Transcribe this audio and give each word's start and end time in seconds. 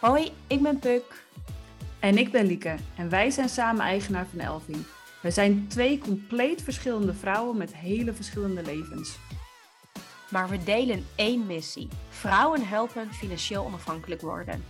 Hoi, 0.00 0.32
ik 0.46 0.62
ben 0.62 0.78
Puk. 0.78 1.24
En 1.98 2.18
ik 2.18 2.32
ben 2.32 2.46
Lieke 2.46 2.74
en 2.96 3.08
wij 3.08 3.30
zijn 3.30 3.48
samen 3.48 3.80
eigenaar 3.80 4.26
van 4.26 4.38
Elving. 4.38 4.78
Wij 5.22 5.30
zijn 5.30 5.68
twee 5.68 5.98
compleet 5.98 6.62
verschillende 6.62 7.14
vrouwen 7.14 7.56
met 7.56 7.74
hele 7.74 8.12
verschillende 8.12 8.62
levens. 8.62 9.18
Maar 10.30 10.48
we 10.48 10.64
delen 10.64 11.06
één 11.14 11.46
missie: 11.46 11.88
vrouwen 12.08 12.66
helpen 12.66 13.12
financieel 13.12 13.64
onafhankelijk 13.64 14.20
worden. 14.20 14.64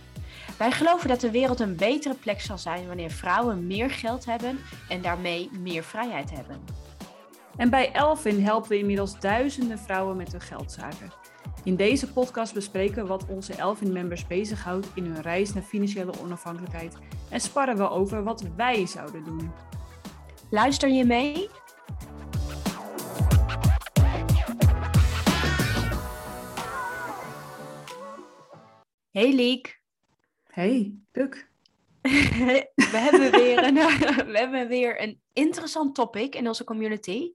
Wij 0.57 0.71
geloven 0.71 1.07
dat 1.07 1.19
de 1.19 1.31
wereld 1.31 1.59
een 1.59 1.75
betere 1.75 2.15
plek 2.15 2.41
zal 2.41 2.57
zijn 2.57 2.87
wanneer 2.87 3.11
vrouwen 3.11 3.67
meer 3.67 3.89
geld 3.89 4.25
hebben 4.25 4.59
en 4.89 5.01
daarmee 5.01 5.49
meer 5.59 5.83
vrijheid 5.83 6.31
hebben. 6.31 6.63
En 7.57 7.69
bij 7.69 7.91
Elvin 7.91 8.43
helpen 8.43 8.69
we 8.69 8.77
inmiddels 8.77 9.19
duizenden 9.19 9.79
vrouwen 9.79 10.17
met 10.17 10.31
hun 10.31 10.41
geldzaken. 10.41 11.11
In 11.63 11.75
deze 11.75 12.11
podcast 12.11 12.53
bespreken 12.53 13.01
we 13.01 13.07
wat 13.07 13.25
onze 13.25 13.53
Elvin-members 13.53 14.27
bezighoudt 14.27 14.87
in 14.95 15.05
hun 15.05 15.21
reis 15.21 15.53
naar 15.53 15.63
financiële 15.63 16.19
onafhankelijkheid 16.19 16.97
en 17.29 17.39
sparren 17.39 17.77
we 17.77 17.89
over 17.89 18.23
wat 18.23 18.43
wij 18.55 18.85
zouden 18.85 19.23
doen. 19.23 19.51
Luister 20.49 20.89
je 20.89 21.05
mee? 21.05 21.49
Hey 29.11 29.33
Liek. 29.33 29.81
Hey, 30.43 30.95
Puk. 31.11 31.49
we, 32.01 32.71
hebben 32.91 33.31
weer 33.31 33.63
een, 33.63 33.73
we 34.33 34.37
hebben 34.37 34.67
weer 34.67 35.01
een 35.01 35.21
interessant 35.33 35.95
topic 35.95 36.35
in 36.35 36.47
onze 36.47 36.63
community. 36.63 37.33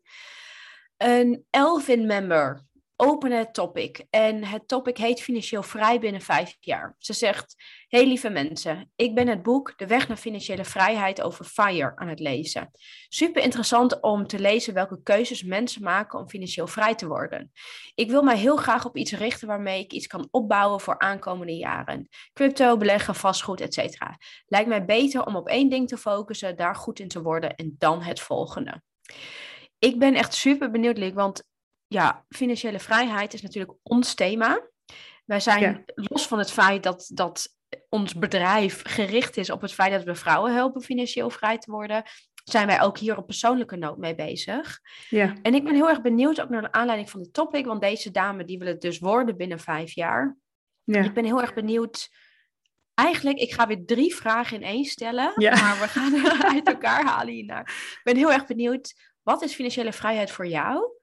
Een 0.97 1.45
Elvin-member 1.51 2.66
openen 2.96 3.38
het 3.38 3.55
topic. 3.55 4.06
En 4.10 4.45
het 4.45 4.68
topic 4.68 4.96
heet 4.96 5.23
Financieel 5.23 5.62
Vrij 5.62 5.98
binnen 5.98 6.21
vijf 6.21 6.57
jaar. 6.60 6.95
Ze 6.98 7.12
zegt: 7.12 7.54
Hey 7.88 8.07
lieve 8.07 8.29
mensen, 8.29 8.93
ik 8.96 9.15
ben 9.15 9.29
het 9.29 9.43
boek 9.43 9.79
De 9.79 9.87
Weg 9.87 10.09
naar 10.09 10.16
Financiële 10.16 10.65
Vrijheid 10.65 11.23
over 11.23 11.45
FIRE 11.45 11.96
aan 11.96 12.09
het 12.09 12.21
lezen. 12.21 12.71
Super 13.09 13.43
interessant 13.43 14.01
om 14.01 14.26
te 14.26 14.38
lezen 14.38 14.74
welke 14.74 15.02
keuzes 15.02 15.43
mensen 15.43 15.82
maken 15.82 16.18
om 16.18 16.29
financieel 16.29 16.66
vrij 16.66 16.95
te 16.95 17.06
worden. 17.06 17.52
Ik 17.95 18.10
wil 18.10 18.23
mij 18.23 18.37
heel 18.37 18.56
graag 18.56 18.84
op 18.84 18.96
iets 18.96 19.12
richten 19.12 19.49
waarmee 19.49 19.80
ik 19.80 19.93
iets 19.93 20.06
kan 20.06 20.28
opbouwen 20.30 20.80
voor 20.80 20.99
aankomende 20.99 21.56
jaren. 21.56 22.09
Crypto, 22.32 22.76
beleggen, 22.76 23.15
vastgoed, 23.15 23.60
etc. 23.60 24.01
Lijkt 24.46 24.68
mij 24.68 24.84
beter 24.84 25.26
om 25.26 25.37
op 25.37 25.49
één 25.49 25.71
ding 25.71 25.88
te 25.88 25.96
focussen, 25.96 26.56
daar 26.56 26.74
goed 26.74 26.99
in 26.99 27.09
te 27.09 27.23
worden 27.23 27.54
en 27.54 27.74
dan 27.78 28.02
het 28.02 28.21
volgende. 28.21 28.82
Ik 29.78 29.99
ben 29.99 30.15
echt 30.15 30.34
super 30.34 30.71
benieuwd, 30.71 30.99
Liek, 30.99 31.15
want 31.15 31.45
ja, 31.88 32.24
financiële 32.29 32.79
vrijheid 32.79 33.34
is 33.34 33.42
natuurlijk 33.42 33.79
ons 33.82 34.15
thema. 34.15 34.60
Wij 35.24 35.40
zijn 35.40 35.84
los 35.95 36.26
van 36.26 36.38
het 36.38 36.51
feit 36.51 36.82
dat, 36.82 37.10
dat 37.15 37.56
ons 37.88 38.15
bedrijf 38.15 38.82
gericht 38.87 39.37
is 39.37 39.51
op 39.51 39.60
het 39.60 39.73
feit 39.73 39.93
dat 39.93 40.04
we 40.04 40.15
vrouwen 40.15 40.54
helpen 40.54 40.82
financieel 40.82 41.30
vrij 41.30 41.59
te 41.59 41.70
worden, 41.70 42.02
zijn 42.45 42.66
wij 42.66 42.82
ook 42.82 42.98
hier 42.98 43.16
op 43.16 43.26
persoonlijke 43.26 43.76
noot 43.76 43.98
mee 43.98 44.15
bezig. 44.15 44.80
Ja. 45.09 45.34
En 45.43 45.54
ik 45.54 45.65
ben 45.65 45.74
heel 45.74 45.88
erg 45.88 46.02
benieuwd 46.02 46.40
ook 46.40 46.48
naar 46.48 46.62
de 46.62 46.73
aanleiding 46.73 47.10
van 47.10 47.23
dit 47.23 47.32
topic, 47.32 47.66
want 47.66 47.80
deze 47.80 48.10
dame 48.10 48.45
die 48.45 48.59
wil 48.59 48.68
het 48.68 48.80
dus 48.80 48.98
worden 48.98 49.37
binnen 49.37 49.60
vijf 49.60 49.95
jaar. 49.95 50.37
Ja. 50.84 51.02
Ik 51.02 51.15
ben 51.15 51.24
heel 51.24 51.40
erg 51.40 51.54
benieuwd. 51.54 52.09
Eigenlijk, 52.95 53.38
ik 53.38 53.52
ga 53.52 53.66
weer 53.66 53.84
drie 53.87 54.15
vragen 54.15 54.56
in 54.56 54.62
één 54.62 54.84
stellen, 54.84 55.32
ja. 55.37 55.60
maar 55.60 55.80
we 55.80 55.88
gaan 55.88 56.32
uit 56.54 56.66
elkaar 56.66 57.04
halen 57.04 57.34
hiernaar. 57.34 57.62
Ik 57.95 58.00
ben 58.02 58.16
heel 58.16 58.32
erg 58.32 58.46
benieuwd, 58.46 58.95
wat 59.23 59.43
is 59.43 59.54
financiële 59.54 59.93
vrijheid 59.93 60.30
voor 60.30 60.46
jou? 60.46 60.96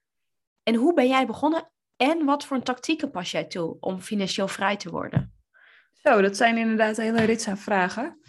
En 0.63 0.75
hoe 0.75 0.93
ben 0.93 1.07
jij 1.07 1.25
begonnen? 1.25 1.71
En 1.97 2.25
wat 2.25 2.45
voor 2.45 2.61
tactieken 2.61 3.11
pas 3.11 3.31
jij 3.31 3.43
toe 3.43 3.77
om 3.79 4.01
financieel 4.01 4.47
vrij 4.47 4.77
te 4.77 4.89
worden? 4.89 5.33
Zo, 5.93 6.21
dat 6.21 6.37
zijn 6.37 6.57
inderdaad 6.57 6.97
hele 6.97 7.23
rits 7.23 7.47
aan 7.47 7.57
vragen. 7.57 8.19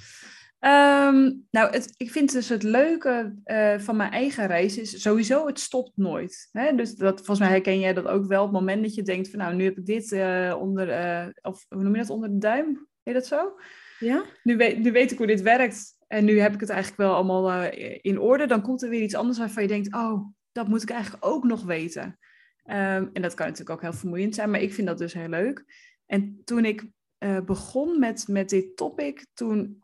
Ehm, 0.58 1.33
nou, 1.50 1.70
het, 1.70 1.94
ik 1.96 2.11
vind 2.11 2.33
dus 2.33 2.48
het 2.48 2.62
leuke 2.62 3.34
uh, 3.44 3.78
van 3.78 3.96
mijn 3.96 4.11
eigen 4.11 4.46
reis 4.46 4.78
is 4.78 5.02
sowieso, 5.02 5.46
het 5.46 5.61
stopt 5.61 5.92
nooit. 5.94 6.48
Hè? 6.52 6.74
Dus 6.74 6.94
dat, 6.94 7.17
volgens 7.17 7.39
mij 7.39 7.48
herken 7.48 7.80
jij 7.80 7.92
dat 7.94 8.06
ook 8.06 8.27
wel. 8.27 8.44
Op 8.44 8.50
het 8.50 8.58
moment 8.61 8.83
dat 8.83 8.94
je 8.94 9.02
denkt 9.02 9.30
van 9.30 9.39
nou, 9.39 9.55
nu 9.55 9.64
heb 9.64 9.78
ik 9.78 9.86
dit 9.86 10.12
uh, 10.12 10.55
onder, 10.58 10.89
uh, 10.89 11.27
of 11.42 11.64
hoe 11.68 11.83
noem 11.83 11.94
je 11.94 12.00
dat, 12.00 12.11
onder 12.11 12.28
de 12.28 12.39
duim? 12.39 12.89
Heet 13.02 13.14
dat 13.14 13.27
zo? 13.27 13.58
Ja. 13.98 14.24
Nu 14.42 14.56
weet, 14.56 14.78
nu 14.78 14.92
weet 14.92 15.12
ik 15.12 15.18
hoe 15.18 15.27
dit 15.27 15.42
werkt 15.42 15.96
en 16.06 16.24
nu 16.24 16.40
heb 16.40 16.55
ik 16.55 16.61
het 16.61 16.70
eigenlijk 16.70 17.00
wel 17.00 17.14
allemaal 17.14 17.70
in 18.00 18.20
orde. 18.20 18.46
Dan 18.46 18.62
komt 18.62 18.83
er 18.83 18.89
weer 18.89 19.02
iets 19.02 19.14
anders 19.14 19.39
waarvan 19.39 19.62
je 19.62 19.68
denkt, 19.68 19.94
oh, 19.94 20.27
dat 20.55 20.69
moet 20.69 20.83
ik 20.83 20.91
eigenlijk 20.91 21.25
ook 21.27 21.45
nog 21.45 21.63
weten. 21.63 22.19
Ehm, 22.65 23.09
en 23.13 23.23
dat 23.23 23.35
kan 23.35 23.47
natuurlijk 23.47 23.77
ook 23.77 23.83
heel 23.83 23.92
vermoeiend 23.92 24.35
zijn, 24.35 24.51
maar 24.51 24.61
ik 24.61 24.75
vind 24.75 24.87
dat 24.87 24.98
dus 24.98 25.13
heel 25.13 25.29
leuk. 25.29 25.65
En 26.07 26.41
toen 26.45 26.65
ik 26.65 26.87
uh, 27.19 27.41
begon 27.41 27.98
met, 27.98 28.29
met 28.29 28.48
dit 28.48 28.77
topic, 28.77 29.27
toen 29.35 29.83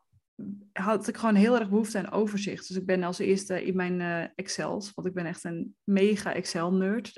had 0.73 1.09
ik 1.09 1.17
gewoon 1.17 1.35
heel 1.35 1.59
erg 1.59 1.69
behoefte 1.69 1.99
aan 1.99 2.11
overzicht. 2.11 2.69
Dus 2.69 2.77
ik 2.77 2.87
ben 2.87 3.03
als 3.03 3.19
eerste 3.19 3.65
in 3.65 3.77
mijn 3.77 4.01
uh, 4.01 4.25
Excels, 4.35 4.93
want 4.95 5.09
ik 5.09 5.15
ben 5.15 5.27
echt 5.27 5.45
een 5.45 5.77
mega 5.85 6.35
Excel-nerd. 6.35 7.15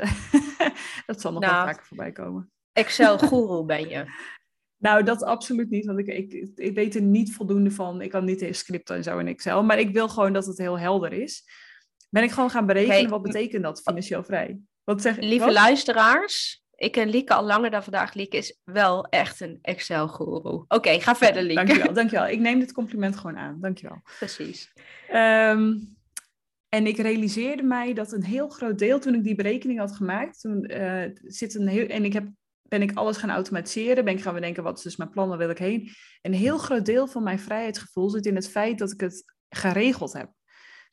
dat 1.07 1.21
zal 1.21 1.33
nog 1.33 1.43
nou, 1.43 1.55
wel 1.55 1.67
vaker 1.67 1.87
voorbij 1.87 2.13
komen. 2.13 2.51
Excel-guru 2.73 3.65
ben 3.77 3.89
je. 3.89 4.05
Nou, 4.77 5.03
dat 5.03 5.23
absoluut 5.23 5.71
niet, 5.71 5.87
want 5.87 5.99
ik, 5.99 6.07
ik, 6.07 6.51
ik 6.55 6.75
weet 6.75 6.95
er 6.95 7.03
niet 7.03 7.34
voldoende 7.34 7.71
van. 7.71 8.01
Ik 8.01 8.11
kan 8.11 8.25
niet 8.25 8.41
eens 8.41 8.59
scripten 8.59 8.97
en 8.97 9.03
zo 9.03 9.19
in 9.19 9.29
Excel, 9.29 9.63
maar 9.63 9.79
ik 9.79 9.93
wil 9.93 10.09
gewoon 10.09 10.33
dat 10.33 10.47
het 10.47 10.59
heel 10.59 10.79
helder 10.79 11.13
is. 11.13 11.45
Ben 12.12 12.23
ik 12.23 12.31
gewoon 12.31 12.50
gaan 12.50 12.67
berekenen, 12.67 13.11
wat 13.11 13.23
betekent 13.23 13.62
dat 13.62 13.83
financieel 13.83 14.25
vrij? 14.25 14.59
Wat 14.84 15.03
zeg, 15.03 15.17
Lieve 15.17 15.53
luisteraars, 15.53 16.62
ik 16.75 16.97
en 16.97 17.09
Lieke 17.09 17.34
al 17.34 17.45
langer 17.45 17.71
dan 17.71 17.83
vandaag. 17.83 18.15
Lieke 18.15 18.37
is 18.37 18.59
wel 18.65 19.05
echt 19.05 19.41
een 19.41 19.59
Excel-guru. 19.62 20.65
Oké, 20.69 21.01
ga 21.01 21.17
verder, 21.17 21.43
Lieke. 21.43 21.65
Dankjewel, 21.65 21.93
dankjewel. 21.93 22.28
Ik 22.28 22.39
neem 22.39 22.59
dit 22.59 22.72
compliment 22.72 23.17
gewoon 23.17 23.37
aan. 23.37 23.61
Dankjewel. 23.61 24.03
Precies. 24.19 24.72
Um, 25.15 25.97
en 26.69 26.87
ik 26.87 26.97
realiseerde 26.97 27.62
mij 27.62 27.93
dat 27.93 28.12
een 28.12 28.25
heel 28.25 28.49
groot 28.49 28.78
deel, 28.78 28.99
toen 28.99 29.15
ik 29.15 29.25
die 29.25 29.34
berekening 29.34 29.78
had 29.78 29.97
gemaakt, 29.97 30.41
toen 30.41 30.71
uh, 30.72 31.05
zit 31.15 31.55
een 31.55 31.69
heel, 31.69 31.87
en 31.87 32.05
ik 32.05 32.12
heb, 32.12 32.28
ben 32.62 32.83
ik 32.83 32.93
alles 32.95 33.17
gaan 33.17 33.31
automatiseren, 33.31 34.05
ben 34.05 34.15
ik 34.15 34.22
gaan 34.22 34.34
bedenken, 34.34 34.62
wat 34.62 34.77
is 34.77 34.83
dus 34.83 34.97
mijn 34.97 35.11
plan, 35.11 35.28
waar 35.28 35.39
wil 35.39 35.51
ik 35.51 35.59
heen? 35.59 35.91
Een 36.22 36.34
heel 36.34 36.59
groot 36.59 36.87
deel 36.87 37.06
van 37.06 37.22
mijn 37.22 37.39
vrijheidsgevoel 37.39 38.11
zit 38.11 38.27
in 38.27 38.34
het 38.34 38.51
feit 38.51 38.78
dat 38.78 38.93
ik 38.93 39.01
het 39.01 39.25
geregeld 39.49 40.12
heb. 40.12 40.31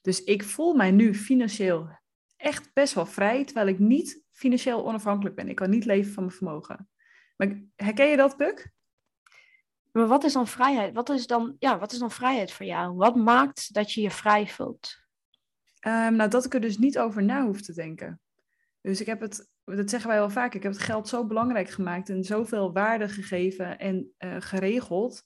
Dus 0.01 0.23
ik 0.23 0.43
voel 0.43 0.73
mij 0.73 0.91
nu 0.91 1.15
financieel 1.15 1.89
echt 2.37 2.73
best 2.73 2.93
wel 2.93 3.05
vrij, 3.05 3.45
terwijl 3.45 3.67
ik 3.67 3.79
niet 3.79 4.23
financieel 4.31 4.85
onafhankelijk 4.85 5.35
ben. 5.35 5.49
Ik 5.49 5.55
kan 5.55 5.69
niet 5.69 5.85
leven 5.85 6.11
van 6.11 6.23
mijn 6.23 6.35
vermogen. 6.35 6.89
Maar 7.37 7.61
herken 7.75 8.07
je 8.07 8.17
dat, 8.17 8.37
Puk? 8.37 8.71
Maar 9.91 10.07
wat 10.07 10.23
is 10.23 10.33
dan 10.33 10.47
vrijheid? 10.47 10.93
Wat 10.93 11.09
is 11.09 11.27
dan, 11.27 11.55
ja, 11.59 11.79
wat 11.79 11.91
is 11.91 11.99
dan 11.99 12.11
vrijheid 12.11 12.51
voor 12.51 12.65
jou? 12.65 12.95
Wat 12.95 13.15
maakt 13.15 13.73
dat 13.73 13.91
je 13.91 14.01
je 14.01 14.11
vrij 14.11 14.47
voelt? 14.47 14.97
Um, 15.87 16.15
nou, 16.15 16.29
dat 16.29 16.45
ik 16.45 16.53
er 16.53 16.61
dus 16.61 16.77
niet 16.77 16.99
over 16.99 17.23
na 17.23 17.45
hoef 17.45 17.61
te 17.61 17.73
denken. 17.73 18.21
Dus 18.81 19.01
ik 19.01 19.05
heb 19.05 19.21
het, 19.21 19.49
dat 19.63 19.89
zeggen 19.89 20.09
wij 20.09 20.19
wel 20.19 20.29
vaak, 20.29 20.53
ik 20.53 20.63
heb 20.63 20.71
het 20.71 20.81
geld 20.81 21.07
zo 21.07 21.25
belangrijk 21.25 21.69
gemaakt 21.69 22.09
en 22.09 22.23
zoveel 22.23 22.73
waarde 22.73 23.09
gegeven 23.09 23.79
en 23.79 24.13
uh, 24.19 24.35
geregeld, 24.39 25.23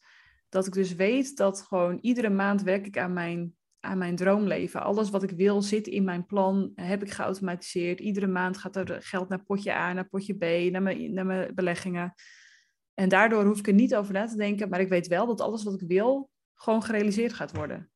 dat 0.50 0.68
ik 0.68 0.74
dus 0.74 0.96
weet 0.96 1.38
dat 1.38 1.62
gewoon 1.62 1.98
iedere 2.02 2.30
maand 2.30 2.62
werk 2.62 2.86
ik 2.86 2.98
aan 2.98 3.14
mijn 3.14 3.56
aan 3.84 3.98
mijn 3.98 4.16
droomleven. 4.16 4.84
Alles 4.84 5.10
wat 5.10 5.24
ik 5.24 5.32
wil 5.32 5.62
zit 5.62 5.88
in 5.88 6.04
mijn 6.04 6.26
plan, 6.26 6.72
heb 6.76 7.02
ik 7.02 7.12
geautomatiseerd. 7.12 8.00
Iedere 8.00 8.28
maand 8.28 8.58
gaat 8.58 8.76
er 8.76 9.02
geld 9.02 9.30
naar 9.30 9.44
potje 9.44 9.74
A, 9.74 9.94
naar 9.94 10.10
potje 10.10 10.34
B, 10.34 10.72
naar 10.72 10.82
mijn, 10.82 11.14
naar 11.14 11.26
mijn 11.26 11.56
beleggingen. 11.56 12.14
En 12.94 13.10
daardoor 13.10 13.46
hoef 13.46 13.60
ik 13.60 13.68
er 13.68 13.74
niet 13.74 13.96
over 13.96 14.14
na 14.14 14.26
te 14.26 14.36
denken, 14.36 14.70
maar 14.70 14.80
ik 14.80 14.90
weet 14.90 15.08
wel 15.08 15.26
dat 15.26 15.42
alles 15.42 15.64
wat 15.64 15.82
ik 15.82 15.88
wil 15.88 16.30
gewoon 16.54 16.84
gerealiseerd 16.84 17.34
gaat 17.34 17.56
worden. 17.56 17.92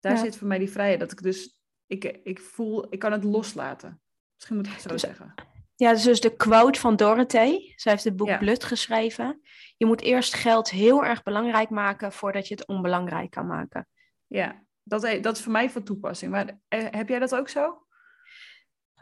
Daar 0.00 0.18
zit 0.18 0.36
voor 0.36 0.46
mij 0.46 0.58
die 0.58 0.70
vrijheid, 0.70 1.00
dat 1.00 1.12
ik 1.12 1.22
dus, 1.22 1.60
ik, 1.86 2.04
ik 2.04 2.40
voel, 2.40 2.86
ik 2.92 2.98
kan 2.98 3.12
het 3.12 3.24
loslaten. 3.24 4.00
Misschien 4.34 4.56
moet 4.56 4.66
ik 4.66 4.72
het 4.72 4.82
zo 4.82 4.88
dus, 4.88 5.00
zeggen. 5.00 5.34
Ja, 5.74 5.92
dus, 5.92 6.02
dus 6.02 6.20
de 6.20 6.36
quote 6.36 6.80
van 6.80 6.96
Dorothee. 6.96 7.72
Zij 7.76 7.92
heeft 7.92 8.04
het 8.04 8.16
boek 8.16 8.28
ja. 8.28 8.38
Blut 8.38 8.64
geschreven. 8.64 9.40
Je 9.76 9.86
moet 9.86 10.00
eerst 10.00 10.34
geld 10.34 10.70
heel 10.70 11.04
erg 11.04 11.22
belangrijk 11.22 11.70
maken 11.70 12.12
voordat 12.12 12.48
je 12.48 12.54
het 12.54 12.66
onbelangrijk 12.66 13.30
kan 13.30 13.46
maken. 13.46 13.88
Ja, 14.26 14.64
dat, 14.84 15.22
dat 15.22 15.36
is 15.36 15.42
voor 15.42 15.52
mij 15.52 15.70
van 15.70 15.82
toepassing. 15.82 16.32
Maar 16.32 16.60
eh, 16.68 16.86
heb 16.90 17.08
jij 17.08 17.18
dat 17.18 17.34
ook 17.34 17.48
zo? 17.48 17.86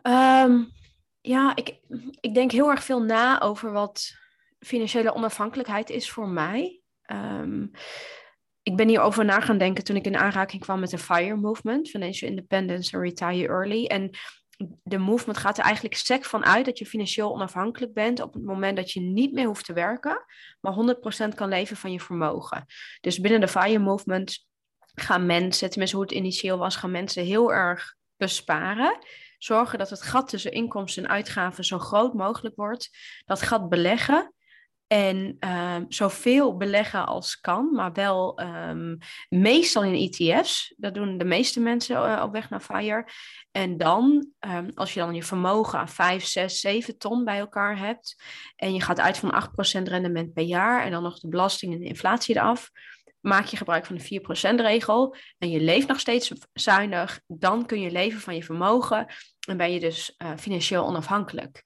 Um, 0.03 0.71
ja, 1.21 1.57
ik, 1.57 1.79
ik 2.21 2.35
denk 2.35 2.51
heel 2.51 2.71
erg 2.71 2.85
veel 2.85 3.03
na 3.03 3.41
over 3.41 3.73
wat 3.73 4.11
financiële 4.59 5.15
onafhankelijkheid 5.15 5.91
is 5.91 6.11
voor 6.11 6.29
mij. 6.29 6.81
Um, 7.07 7.71
ik 8.63 8.77
ben 8.77 8.89
hierover 8.89 9.25
na 9.25 9.41
gaan 9.41 9.59
denken 9.59 9.85
toen 9.85 9.97
ik 9.97 10.05
in 10.05 10.17
aanraking 10.17 10.63
kwam 10.63 10.81
met 10.81 10.91
de 10.91 10.99
FIRE 10.99 11.37
movement, 11.37 11.89
Financial 11.89 12.31
Independence 12.31 12.97
and 12.97 13.05
Retire 13.05 13.49
Early. 13.49 13.87
En 13.87 14.11
de 14.83 14.99
movement 14.99 15.39
gaat 15.39 15.59
er 15.59 15.65
eigenlijk 15.65 15.95
sec 15.97 16.25
van 16.25 16.45
uit 16.45 16.65
dat 16.65 16.79
je 16.79 16.87
financieel 16.87 17.33
onafhankelijk 17.33 17.93
bent 17.93 18.21
op 18.21 18.35
het 18.35 18.45
moment 18.45 18.77
dat 18.77 18.91
je 18.91 19.01
niet 19.01 19.33
meer 19.33 19.47
hoeft 19.47 19.65
te 19.65 19.73
werken, 19.73 20.25
maar 20.61 20.97
100% 21.33 21.35
kan 21.35 21.49
leven 21.49 21.77
van 21.77 21.93
je 21.93 22.01
vermogen. 22.01 22.67
Dus 23.01 23.21
binnen 23.21 23.41
de 23.41 23.49
FIRE 23.49 23.79
movement 23.79 24.47
gaan 24.95 25.27
mensen, 25.27 25.71
tenminste 25.71 25.97
hoe 25.97 26.05
het 26.05 26.15
initieel 26.15 26.59
was, 26.59 26.77
gaan 26.77 26.91
mensen 26.91 27.25
heel 27.25 27.53
erg 27.53 27.95
besparen. 28.17 28.99
Zorgen 29.39 29.79
dat 29.79 29.91
het 29.91 30.03
gat 30.03 30.29
tussen 30.29 30.53
inkomsten 30.53 31.05
en 31.05 31.11
uitgaven 31.11 31.65
zo 31.65 31.79
groot 31.79 32.15
mogelijk 32.15 32.57
wordt. 32.57 32.91
Dat 33.25 33.43
gat 33.43 33.69
beleggen. 33.69 34.33
En 34.93 35.37
um, 35.41 35.85
zoveel 35.89 36.57
beleggen 36.57 37.07
als 37.07 37.41
kan, 37.41 37.73
maar 37.75 37.93
wel 37.93 38.41
um, 38.41 38.99
meestal 39.29 39.85
in 39.85 40.11
ETF's. 40.11 40.75
Dat 40.77 40.95
doen 40.95 41.19
de 41.19 41.25
meeste 41.25 41.61
mensen 41.61 41.97
uh, 41.97 42.23
op 42.25 42.33
weg 42.33 42.51
naar 42.51 42.61
FIRE. 42.61 43.07
En 43.51 43.77
dan, 43.77 44.27
um, 44.41 44.71
als 44.75 44.95
je 44.95 45.01
dan 45.01 45.15
je 45.15 45.23
vermogen 45.23 45.79
aan 45.79 45.89
5, 45.89 46.25
6, 46.25 46.61
7 46.61 46.99
ton 46.99 47.25
bij 47.25 47.39
elkaar 47.39 47.79
hebt. 47.79 48.23
En 48.57 48.75
je 48.75 48.81
gaat 48.81 49.01
uit 49.01 49.19
van 49.19 49.49
8% 49.79 49.83
rendement 49.83 50.33
per 50.33 50.45
jaar. 50.45 50.85
En 50.85 50.91
dan 50.91 51.03
nog 51.03 51.19
de 51.19 51.29
belasting 51.29 51.73
en 51.73 51.79
de 51.79 51.87
inflatie 51.87 52.37
eraf. 52.37 52.71
Maak 53.23 53.47
je 53.47 53.57
gebruik 53.57 53.87
van 53.87 53.97
de 53.97 54.21
4% 54.53 54.55
regel. 54.55 55.17
En 55.39 55.51
je 55.51 55.61
leeft 55.61 55.89
nog 55.89 56.01
steeds 56.01 56.33
zuinig. 56.53 57.21
Dan 57.27 57.67
kun 57.67 57.81
je 57.81 57.91
leven 57.91 58.21
van 58.21 58.35
je 58.35 58.43
vermogen. 58.43 59.07
En 59.49 59.57
ben 59.57 59.73
je 59.73 59.81
dus 59.81 60.15
uh, 60.19 60.37
financieel 60.37 60.87
onafhankelijk. 60.87 61.63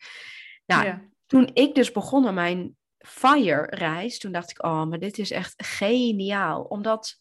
Nou, 0.67 0.85
ja. 0.85 1.03
toen 1.27 1.51
ik 1.53 1.75
dus 1.75 1.93
begon 1.93 2.27
aan 2.27 2.35
mijn 2.35 2.77
FIRE-reis, 2.99 4.19
toen 4.19 4.33
dacht 4.33 4.51
ik, 4.51 4.65
oh, 4.65 4.85
maar 4.85 4.99
dit 4.99 5.19
is 5.19 5.31
echt 5.31 5.55
geniaal. 5.57 6.63
Omdat 6.63 7.21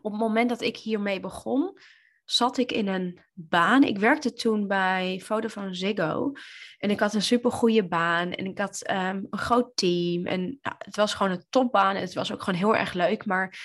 op 0.00 0.12
het 0.12 0.20
moment 0.20 0.48
dat 0.48 0.60
ik 0.60 0.76
hiermee 0.76 1.20
begon, 1.20 1.78
zat 2.24 2.58
ik 2.58 2.72
in 2.72 2.88
een 2.88 3.20
baan. 3.32 3.82
Ik 3.82 3.98
werkte 3.98 4.32
toen 4.32 4.66
bij 4.66 5.20
Vodafone 5.24 5.74
Ziggo. 5.74 6.32
En 6.78 6.90
ik 6.90 7.00
had 7.00 7.14
een 7.14 7.22
supergoeie 7.22 7.88
baan. 7.88 8.32
En 8.32 8.46
ik 8.46 8.58
had 8.58 8.90
um, 8.90 9.26
een 9.30 9.38
groot 9.38 9.76
team. 9.76 10.26
En 10.26 10.40
nou, 10.40 10.76
het 10.78 10.96
was 10.96 11.14
gewoon 11.14 11.32
een 11.32 11.44
topbaan. 11.50 11.94
En 11.94 12.00
het 12.00 12.14
was 12.14 12.32
ook 12.32 12.42
gewoon 12.42 12.60
heel 12.60 12.76
erg 12.76 12.92
leuk. 12.92 13.26
Maar 13.26 13.58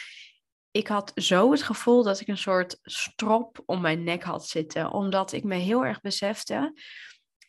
ik 0.71 0.87
had 0.87 1.11
zo 1.15 1.51
het 1.51 1.63
gevoel 1.63 2.03
dat 2.03 2.19
ik 2.19 2.27
een 2.27 2.37
soort 2.37 2.79
strop 2.81 3.63
om 3.65 3.81
mijn 3.81 4.03
nek 4.03 4.23
had 4.23 4.47
zitten. 4.47 4.91
Omdat 4.91 5.31
ik 5.31 5.43
me 5.43 5.55
heel 5.55 5.85
erg 5.85 6.01
besefte 6.01 6.73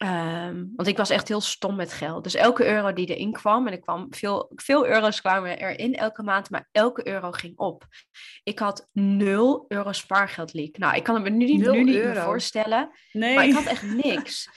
Um, 0.05 0.73
want 0.77 0.89
ik 0.89 0.97
was 0.97 1.11
echt 1.11 1.29
heel 1.29 1.41
stom 1.41 1.77
met 1.77 1.93
geld. 1.93 2.25
Dus 2.25 2.35
elke 2.35 2.67
euro 2.67 2.93
die 2.93 3.07
erin 3.07 3.33
kwam, 3.33 3.67
en 3.67 3.73
er 3.73 3.81
kwam 3.81 4.07
veel, 4.11 4.53
veel 4.55 4.87
euro's 4.87 5.21
kwamen 5.21 5.59
erin 5.59 5.95
elke 5.95 6.23
maand, 6.23 6.51
maar 6.51 6.69
elke 6.73 7.07
euro 7.07 7.31
ging 7.31 7.59
op. 7.59 7.87
Ik 8.43 8.59
had 8.59 8.89
0 8.93 9.65
euro 9.69 9.93
spaargeld 9.93 10.53
leak. 10.53 10.79
Nou, 10.79 10.97
ik 10.97 11.03
kan 11.03 11.15
het 11.15 11.25
me 11.25 11.31
nu, 11.31 11.47
nu 11.47 11.85
niet 11.85 11.85
meer 11.85 12.17
voorstellen. 12.17 12.91
Nee. 13.13 13.35
Maar 13.35 13.45
ik 13.47 13.53
had 13.53 13.65
echt 13.75 13.83
niks. 13.83 14.49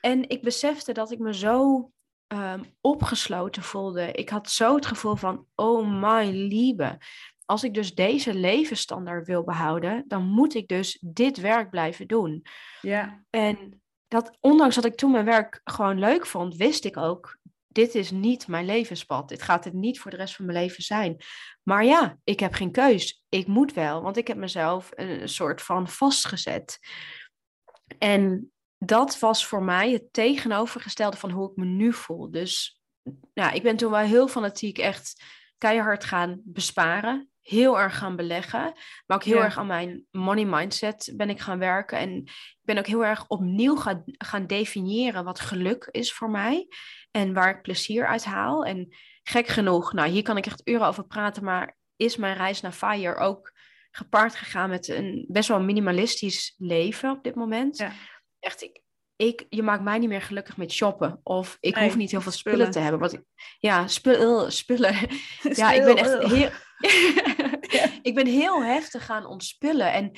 en 0.00 0.28
ik 0.28 0.42
besefte 0.42 0.92
dat 0.92 1.10
ik 1.10 1.18
me 1.18 1.34
zo 1.34 1.90
um, 2.34 2.76
opgesloten 2.80 3.62
voelde. 3.62 4.12
Ik 4.12 4.28
had 4.28 4.50
zo 4.50 4.74
het 4.74 4.86
gevoel 4.86 5.16
van, 5.16 5.46
oh 5.54 6.00
my 6.00 6.30
lieve. 6.30 6.98
Als 7.44 7.64
ik 7.64 7.74
dus 7.74 7.94
deze 7.94 8.34
levensstandaard 8.34 9.26
wil 9.26 9.44
behouden, 9.44 10.04
dan 10.08 10.24
moet 10.24 10.54
ik 10.54 10.68
dus 10.68 10.98
dit 11.00 11.40
werk 11.40 11.70
blijven 11.70 12.06
doen. 12.06 12.42
Ja. 12.80 13.24
En 13.30 13.80
dat 14.08 14.36
ondanks 14.40 14.74
dat 14.74 14.84
ik 14.84 14.94
toen 14.94 15.10
mijn 15.10 15.24
werk 15.24 15.60
gewoon 15.64 15.98
leuk 15.98 16.26
vond, 16.26 16.56
wist 16.56 16.84
ik 16.84 16.96
ook, 16.96 17.38
dit 17.66 17.94
is 17.94 18.10
niet 18.10 18.48
mijn 18.48 18.64
levenspad. 18.64 19.28
Dit 19.28 19.42
gaat 19.42 19.64
het 19.64 19.74
niet 19.74 20.00
voor 20.00 20.10
de 20.10 20.16
rest 20.16 20.36
van 20.36 20.44
mijn 20.46 20.58
leven 20.58 20.82
zijn. 20.82 21.16
Maar 21.62 21.84
ja, 21.84 22.18
ik 22.24 22.40
heb 22.40 22.52
geen 22.52 22.72
keus. 22.72 23.24
Ik 23.28 23.46
moet 23.46 23.72
wel, 23.72 24.02
want 24.02 24.16
ik 24.16 24.28
heb 24.28 24.36
mezelf 24.36 24.90
een 24.94 25.28
soort 25.28 25.62
van 25.62 25.88
vastgezet. 25.88 26.78
En 27.98 28.52
dat 28.78 29.18
was 29.18 29.46
voor 29.46 29.62
mij 29.62 29.92
het 29.92 30.12
tegenovergestelde 30.12 31.16
van 31.16 31.30
hoe 31.30 31.50
ik 31.50 31.56
me 31.56 31.64
nu 31.64 31.92
voel. 31.92 32.30
Dus 32.30 32.80
ja, 33.32 33.50
ik 33.50 33.62
ben 33.62 33.76
toen 33.76 33.90
wel 33.90 34.00
heel 34.00 34.28
fanatiek 34.28 34.78
echt 34.78 35.22
keihard 35.58 36.04
gaan 36.04 36.40
besparen 36.44 37.30
heel 37.46 37.78
erg 37.78 37.98
gaan 37.98 38.16
beleggen. 38.16 38.72
Maar 39.06 39.16
ook 39.16 39.24
heel 39.24 39.42
erg 39.42 39.58
aan 39.58 39.66
mijn 39.66 40.04
money 40.10 40.44
mindset 40.44 41.12
ben 41.16 41.30
ik 41.30 41.40
gaan 41.40 41.58
werken. 41.58 41.98
En 41.98 42.16
ik 42.24 42.60
ben 42.62 42.78
ook 42.78 42.86
heel 42.86 43.04
erg 43.04 43.24
opnieuw 43.26 43.76
gaan, 43.76 44.02
gaan 44.06 44.46
definiëren 44.46 45.24
wat 45.24 45.40
geluk 45.40 45.88
is 45.90 46.12
voor 46.12 46.30
mij. 46.30 46.68
En 47.10 47.32
waar 47.32 47.50
ik 47.50 47.62
plezier 47.62 48.06
uit 48.06 48.24
haal. 48.24 48.64
En 48.64 48.94
gek 49.22 49.46
genoeg, 49.46 49.92
nou 49.92 50.08
hier 50.08 50.22
kan 50.22 50.36
ik 50.36 50.46
echt 50.46 50.68
uren 50.68 50.86
over 50.86 51.06
praten. 51.06 51.44
Maar 51.44 51.76
is 51.96 52.16
mijn 52.16 52.36
reis 52.36 52.60
naar 52.60 52.72
FIRE 52.72 53.16
ook 53.16 53.52
gepaard 53.90 54.34
gegaan 54.34 54.70
met 54.70 54.88
een 54.88 55.24
best 55.28 55.48
wel 55.48 55.60
minimalistisch 55.60 56.54
leven 56.58 57.10
op 57.10 57.24
dit 57.24 57.34
moment. 57.34 57.78
Ja. 57.78 57.92
Echt, 58.38 58.62
ik, 58.62 58.80
ik, 59.16 59.46
je 59.48 59.62
maakt 59.62 59.82
mij 59.82 59.98
niet 59.98 60.08
meer 60.08 60.22
gelukkig 60.22 60.56
met 60.56 60.72
shoppen. 60.72 61.20
Of 61.22 61.56
ik 61.60 61.76
hoef 61.76 61.96
niet 61.96 62.10
heel 62.10 62.20
veel 62.20 62.32
spullen, 62.32 62.70
te 62.70 62.78
hebben. 62.78 63.12
Ik, 63.12 63.22
ja, 63.58 63.86
spul, 63.86 64.50
spullen. 64.50 64.94
ja, 65.42 65.72
ik 65.72 65.84
ben 65.84 65.96
echt 65.96 66.18
heel, 66.22 66.50
ik 68.08 68.14
ben 68.14 68.26
heel 68.26 68.64
heftig 68.64 69.04
gaan 69.04 69.26
ontspullen. 69.26 69.92
En, 69.92 70.12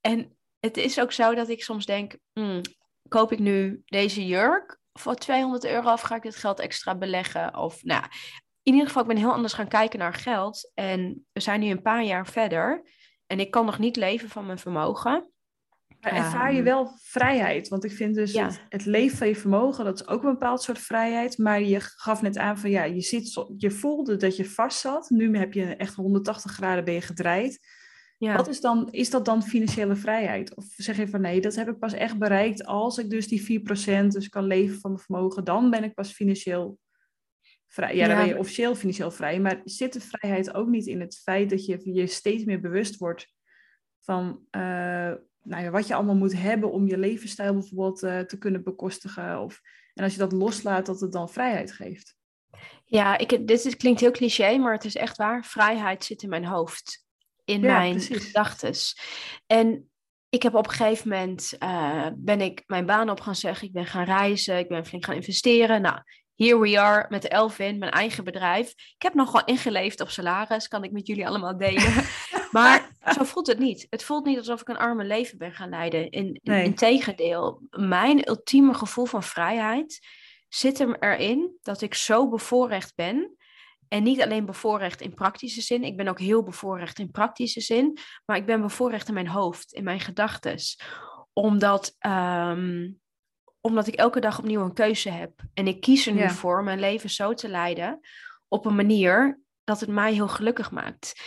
en 0.00 0.36
het 0.60 0.76
is 0.76 1.00
ook 1.00 1.12
zo 1.12 1.34
dat 1.34 1.48
ik 1.48 1.62
soms 1.62 1.86
denk, 1.86 2.16
hmm, 2.32 2.60
koop 3.08 3.32
ik 3.32 3.38
nu 3.38 3.82
deze 3.84 4.26
jurk 4.26 4.78
voor 4.92 5.14
200 5.14 5.64
euro 5.64 5.92
of 5.92 6.00
ga 6.00 6.16
ik 6.16 6.22
dit 6.22 6.36
geld 6.36 6.60
extra 6.60 6.94
beleggen? 6.94 7.56
Of 7.56 7.82
nou, 7.82 8.04
in 8.62 8.72
ieder 8.72 8.86
geval, 8.86 9.02
ik 9.02 9.08
ben 9.08 9.16
heel 9.16 9.32
anders 9.32 9.52
gaan 9.52 9.68
kijken 9.68 9.98
naar 9.98 10.14
geld. 10.14 10.70
En 10.74 11.26
we 11.32 11.40
zijn 11.40 11.60
nu 11.60 11.70
een 11.70 11.82
paar 11.82 12.04
jaar 12.04 12.26
verder. 12.26 12.82
En 13.26 13.40
ik 13.40 13.50
kan 13.50 13.64
nog 13.64 13.78
niet 13.78 13.96
leven 13.96 14.28
van 14.28 14.46
mijn 14.46 14.58
vermogen. 14.58 15.32
Maar 16.04 16.24
ervaar 16.24 16.54
je 16.54 16.62
wel 16.62 16.98
vrijheid? 17.02 17.68
Want 17.68 17.84
ik 17.84 17.92
vind 17.92 18.14
dus 18.14 18.32
het, 18.32 18.60
het, 18.68 18.84
leven 18.84 19.16
van 19.16 19.28
je 19.28 19.36
vermogen, 19.36 19.84
dat 19.84 20.00
is 20.00 20.08
ook 20.08 20.22
een 20.22 20.30
bepaald 20.30 20.62
soort 20.62 20.78
vrijheid. 20.78 21.38
Maar 21.38 21.62
je 21.62 21.80
gaf 21.80 22.22
net 22.22 22.38
aan 22.38 22.58
van 22.58 22.70
ja, 22.70 22.84
je, 22.84 23.00
zit, 23.00 23.44
je 23.56 23.70
voelde 23.70 24.16
dat 24.16 24.36
je 24.36 24.44
vast 24.44 24.78
zat. 24.78 25.10
Nu 25.10 25.36
heb 25.38 25.52
je 25.52 25.76
echt 25.76 25.94
180 25.94 26.52
graden 26.52 26.84
ben 26.84 26.94
je 26.94 27.00
gedraaid. 27.00 27.58
Ja. 28.18 28.36
Wat 28.36 28.48
is, 28.48 28.60
dan, 28.60 28.88
is 28.90 29.10
dat 29.10 29.24
dan 29.24 29.42
financiële 29.42 29.96
vrijheid? 29.96 30.54
Of 30.54 30.64
zeg 30.76 30.96
je 30.96 31.08
van 31.08 31.20
nee, 31.20 31.40
dat 31.40 31.54
heb 31.54 31.68
ik 31.68 31.78
pas 31.78 31.92
echt 31.92 32.18
bereikt 32.18 32.64
als 32.64 32.98
ik 32.98 33.10
dus 33.10 33.28
die 33.28 33.60
4% 33.60 34.06
dus 34.06 34.28
kan 34.28 34.44
leven 34.44 34.80
van 34.80 34.90
mijn 34.90 35.02
vermogen. 35.02 35.44
Dan 35.44 35.70
ben 35.70 35.84
ik 35.84 35.94
pas 35.94 36.12
financieel 36.12 36.78
vrij. 37.66 37.96
Ja, 37.96 38.06
dan 38.06 38.16
ben 38.16 38.26
je 38.26 38.38
officieel 38.38 38.74
financieel 38.74 39.10
vrij. 39.10 39.40
Maar 39.40 39.60
zit 39.64 39.92
de 39.92 40.00
vrijheid 40.00 40.54
ook 40.54 40.68
niet 40.68 40.86
in 40.86 41.00
het 41.00 41.16
feit 41.16 41.50
dat 41.50 41.66
je 41.66 41.80
je 41.92 42.06
steeds 42.06 42.44
meer 42.44 42.60
bewust 42.60 42.96
wordt 42.96 43.32
van... 44.00 44.46
Uh, 44.56 45.12
nou 45.44 45.62
ja, 45.64 45.70
wat 45.70 45.86
je 45.86 45.94
allemaal 45.94 46.14
moet 46.14 46.38
hebben 46.38 46.72
om 46.72 46.86
je 46.86 46.98
levensstijl 46.98 47.52
bijvoorbeeld 47.52 48.02
uh, 48.02 48.20
te 48.20 48.38
kunnen 48.38 48.62
bekostigen. 48.62 49.40
Of, 49.40 49.60
en 49.94 50.04
als 50.04 50.12
je 50.12 50.18
dat 50.18 50.32
loslaat, 50.32 50.86
dat 50.86 51.00
het 51.00 51.12
dan 51.12 51.30
vrijheid 51.30 51.72
geeft. 51.72 52.16
Ja, 52.84 53.18
ik, 53.18 53.28
dit 53.28 53.64
is, 53.64 53.76
klinkt 53.76 54.00
heel 54.00 54.10
cliché, 54.10 54.56
maar 54.56 54.72
het 54.72 54.84
is 54.84 54.96
echt 54.96 55.16
waar. 55.16 55.44
Vrijheid 55.44 56.04
zit 56.04 56.22
in 56.22 56.28
mijn 56.28 56.44
hoofd, 56.44 57.06
in 57.44 57.60
mijn 57.60 58.00
gedachten. 58.00 58.74
En 59.46 59.88
ik 60.28 60.42
heb 60.42 60.54
op 60.54 60.66
een 60.66 60.72
gegeven 60.72 61.08
moment, 61.08 61.52
uh, 61.58 62.06
ben 62.14 62.40
ik 62.40 62.62
mijn 62.66 62.86
baan 62.86 63.10
op 63.10 63.20
gaan 63.20 63.34
zeggen. 63.34 63.66
Ik 63.66 63.72
ben 63.72 63.86
gaan 63.86 64.04
reizen, 64.04 64.58
ik 64.58 64.68
ben 64.68 64.86
flink 64.86 65.04
gaan 65.04 65.14
investeren. 65.14 65.82
Nou, 65.82 65.98
here 66.34 66.58
we 66.58 66.80
are 66.80 67.06
met 67.08 67.28
Elvin, 67.28 67.78
mijn 67.78 67.92
eigen 67.92 68.24
bedrijf. 68.24 68.68
Ik 68.70 69.02
heb 69.02 69.14
nog 69.14 69.32
wel 69.32 69.44
ingeleefd 69.44 70.00
op 70.00 70.10
salaris, 70.10 70.68
kan 70.68 70.84
ik 70.84 70.92
met 70.92 71.06
jullie 71.06 71.26
allemaal 71.26 71.58
delen. 71.58 71.92
maar 72.54 72.90
zo 73.16 73.24
voelt 73.24 73.46
het 73.46 73.58
niet. 73.58 73.86
Het 73.90 74.04
voelt 74.04 74.24
niet 74.24 74.38
alsof 74.38 74.60
ik 74.60 74.68
een 74.68 74.76
arme 74.76 75.04
leven 75.04 75.38
ben 75.38 75.52
gaan 75.52 75.68
leiden. 75.68 76.10
In, 76.10 76.40
nee. 76.42 76.64
Integendeel, 76.64 77.60
mijn 77.70 78.28
ultieme 78.28 78.74
gevoel 78.74 79.04
van 79.04 79.22
vrijheid 79.22 80.06
zit 80.48 80.78
hem 80.78 80.94
erin 80.94 81.58
dat 81.62 81.80
ik 81.80 81.94
zo 81.94 82.28
bevoorrecht 82.28 82.94
ben. 82.94 83.36
En 83.88 84.02
niet 84.02 84.22
alleen 84.22 84.46
bevoorrecht 84.46 85.00
in 85.00 85.14
praktische 85.14 85.60
zin. 85.60 85.84
Ik 85.84 85.96
ben 85.96 86.08
ook 86.08 86.20
heel 86.20 86.42
bevoorrecht 86.42 86.98
in 86.98 87.10
praktische 87.10 87.60
zin. 87.60 87.98
Maar 88.24 88.36
ik 88.36 88.46
ben 88.46 88.60
bevoorrecht 88.60 89.08
in 89.08 89.14
mijn 89.14 89.28
hoofd, 89.28 89.72
in 89.72 89.84
mijn 89.84 90.00
gedachten. 90.00 90.58
Omdat 91.32 91.94
ehm, 91.98 92.86
omdat 93.60 93.86
ik 93.86 93.94
elke 93.94 94.20
dag 94.20 94.38
opnieuw 94.38 94.62
een 94.62 94.74
keuze 94.74 95.10
heb. 95.10 95.32
En 95.54 95.66
ik 95.66 95.80
kies 95.80 96.06
er 96.06 96.12
nu 96.12 96.30
voor 96.30 96.64
mijn 96.64 96.80
leven 96.80 97.10
zo 97.10 97.34
te 97.34 97.48
leiden 97.48 98.00
op 98.48 98.66
een 98.66 98.74
manier 98.74 99.40
dat 99.64 99.80
het 99.80 99.88
mij 99.88 100.12
heel 100.12 100.28
gelukkig 100.28 100.70
maakt. 100.70 101.22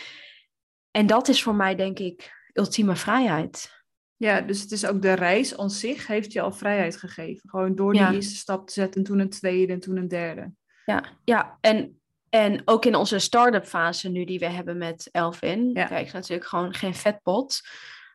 En 0.90 1.06
dat 1.06 1.28
is 1.28 1.42
voor 1.42 1.54
mij, 1.54 1.74
denk 1.74 1.98
ik, 1.98 2.48
ultieme 2.52 2.96
vrijheid. 2.96 3.76
Ja, 4.16 4.40
dus 4.40 4.60
het 4.60 4.72
is 4.72 4.86
ook 4.86 5.02
de 5.02 5.12
reis 5.12 5.58
aan 5.58 5.70
zich 5.70 6.06
heeft 6.06 6.32
je 6.32 6.40
al 6.40 6.52
vrijheid 6.52 6.96
gegeven. 6.96 7.50
Gewoon 7.50 7.74
door 7.74 7.92
die 7.92 8.12
eerste 8.12 8.36
stap 8.36 8.66
te 8.66 8.72
zetten 8.72 9.00
en 9.00 9.06
toen 9.06 9.18
een 9.18 9.30
tweede 9.30 9.72
en 9.72 9.80
toen 9.80 9.96
een 9.96 10.08
derde. 10.08 10.52
Ja, 10.84 11.04
ja. 11.24 11.58
En, 11.60 12.00
en 12.28 12.62
ook 12.64 12.84
in 12.84 12.94
onze 12.94 13.18
start-up 13.18 13.66
fase 13.66 14.08
nu 14.08 14.24
die 14.24 14.38
we 14.38 14.48
hebben 14.48 14.78
met 14.78 15.08
Elvin. 15.12 15.70
Ja. 15.72 15.84
Kijk, 15.86 16.12
natuurlijk 16.12 16.48
gewoon 16.48 16.74
geen 16.74 16.94
vetpot. 16.94 17.60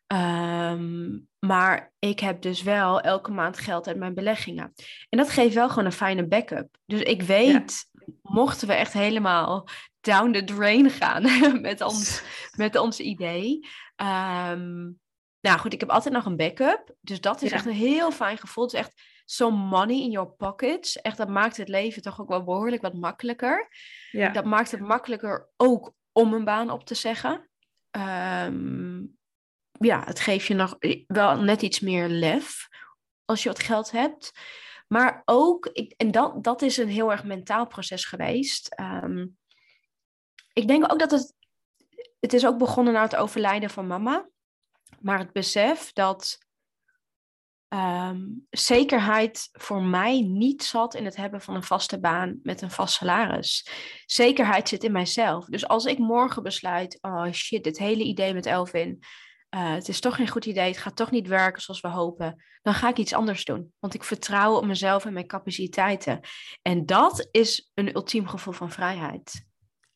Ehm, 0.08 1.20
maar 1.40 1.94
ik 2.00 2.20
heb 2.20 2.42
dus 2.42 2.64
wel 2.64 3.02
elke 3.02 3.32
maand 3.32 3.58
geld 3.58 3.88
uit 3.88 3.98
mijn 3.98 4.14
beleggingen. 4.14 4.74
En 5.10 5.18
dat 5.18 5.30
geeft 5.30 5.54
wel 5.54 5.70
gewoon 5.70 5.86
een 5.86 5.92
fijne 5.92 6.28
backup. 6.28 6.78
Dus 6.86 7.02
ik 7.02 7.22
weet, 7.22 7.86
mochten 8.22 8.68
we 8.68 8.74
echt 8.74 8.94
helemaal 8.94 9.68
down 10.04 10.32
the 10.32 10.44
drain 10.44 10.90
gaan 10.90 11.24
met, 11.62 11.82
ons, 11.82 12.24
met 12.64 12.76
ons 12.76 13.00
idee. 13.00 13.68
Um, 13.96 15.00
nou 15.40 15.60
goed, 15.60 15.74
ik 15.74 15.80
heb 15.80 15.90
altijd 15.90 16.14
nog 16.14 16.26
een 16.26 16.38
backup. 16.38 16.96
Dus 17.02 17.22
dat 17.22 17.42
is 17.42 17.52
echt 17.52 17.66
een 17.66 17.72
heel 17.72 18.12
fijn 18.12 18.38
gevoel. 18.38 18.64
Het 18.64 18.74
is 18.74 18.80
echt 18.80 19.02
zo'n 19.26 19.54
money 19.54 20.02
in 20.02 20.12
your 20.12 20.30
pockets. 20.30 21.02
Echt, 21.02 21.18
dat 21.18 21.30
maakt 21.30 21.58
het 21.58 21.68
leven 21.68 22.02
toch 22.02 22.22
ook 22.22 22.30
wel 22.30 22.44
behoorlijk 22.44 22.82
wat 22.82 22.94
makkelijker. 22.94 23.68
Ja. 24.12 24.30
Dat 24.30 24.46
maakt 24.46 24.72
het 24.72 24.80
makkelijker 24.80 25.50
ook 25.58 25.94
om 26.12 26.34
een 26.34 26.44
baan 26.44 26.72
op 26.72 26.86
te 26.86 26.96
zeggen. 26.96 27.50
Um, 27.92 29.18
ja, 29.72 30.04
het 30.06 30.20
geeft 30.20 30.46
je 30.46 30.54
nog 30.54 30.78
wel 31.08 31.42
net 31.42 31.62
iets 31.62 31.80
meer 31.80 32.08
lef 32.08 32.68
als 33.26 33.44
je 33.44 33.50
wat 33.50 33.60
geld 33.60 33.92
hebt. 33.92 34.32
Maar 34.88 35.22
ook, 35.26 35.66
ik, 35.66 35.94
en 35.98 36.12
dat, 36.12 36.44
dat 36.44 36.62
is 36.62 36.78
een 36.78 36.90
heel 36.90 37.12
erg 37.12 37.24
mentaal 37.24 37.68
proces 37.68 38.06
geweest. 38.06 38.68
Ehm, 38.68 39.26
ik 40.54 40.68
denk 40.68 40.92
ook 40.92 41.00
dat 41.00 41.12
het, 41.12 41.34
het 42.20 42.34
is 42.34 42.46
ook 42.46 42.58
begonnen 42.58 42.94
na 42.94 43.02
het 43.02 43.16
overlijden 43.16 43.70
van 43.70 43.88
mama. 43.88 44.30
Maar 45.00 45.20
het 45.20 45.32
besef 45.32 45.94
dat 45.94 46.44
Ehm, 47.74 48.22
zekerheid 48.50 49.50
voor 49.52 49.82
mij 49.82 50.22
niet 50.22 50.64
zat 50.64 50.96
in 50.96 51.06
het 51.06 51.16
hebben 51.16 51.42
van 51.42 51.56
een 51.56 51.64
vaste 51.64 52.00
baan 52.00 52.40
met 52.44 52.62
een 52.62 52.72
vast 52.72 52.94
salaris. 52.94 53.68
Zekerheid 54.06 54.70
zit 54.70 54.84
in 54.84 54.92
mijzelf. 54.92 55.46
Dus 55.46 55.68
als 55.68 55.86
ik 55.86 55.98
morgen 55.98 56.44
besluit, 56.44 56.98
oh 57.02 57.32
shit, 57.32 57.64
dit 57.64 57.78
hele 57.78 58.04
idee 58.04 58.34
met 58.34 58.46
Elvin, 58.46 59.00
uh, 59.56 59.74
het 59.74 59.88
is 59.88 60.00
toch 60.00 60.16
geen 60.16 60.28
goed 60.28 60.46
idee, 60.46 60.68
het 60.68 60.78
gaat 60.78 60.96
toch 60.96 61.12
niet 61.12 61.28
werken 61.28 61.62
zoals 61.62 61.82
we 61.82 61.88
hopen, 61.88 62.44
dan 62.62 62.74
ga 62.74 62.90
ik 62.90 62.98
iets 62.98 63.14
anders 63.14 63.46
doen. 63.46 63.74
Want 63.80 63.94
ik 63.94 64.04
vertrouw 64.04 64.56
op 64.56 64.66
mezelf 64.66 65.06
en 65.06 65.14
mijn 65.14 65.28
capaciteiten. 65.28 66.20
En 66.62 66.86
dat 66.86 67.28
is 67.32 67.72
een 67.74 67.96
ultiem 67.96 68.28
gevoel 68.28 68.54
van 68.54 68.72
vrijheid. 68.72 69.46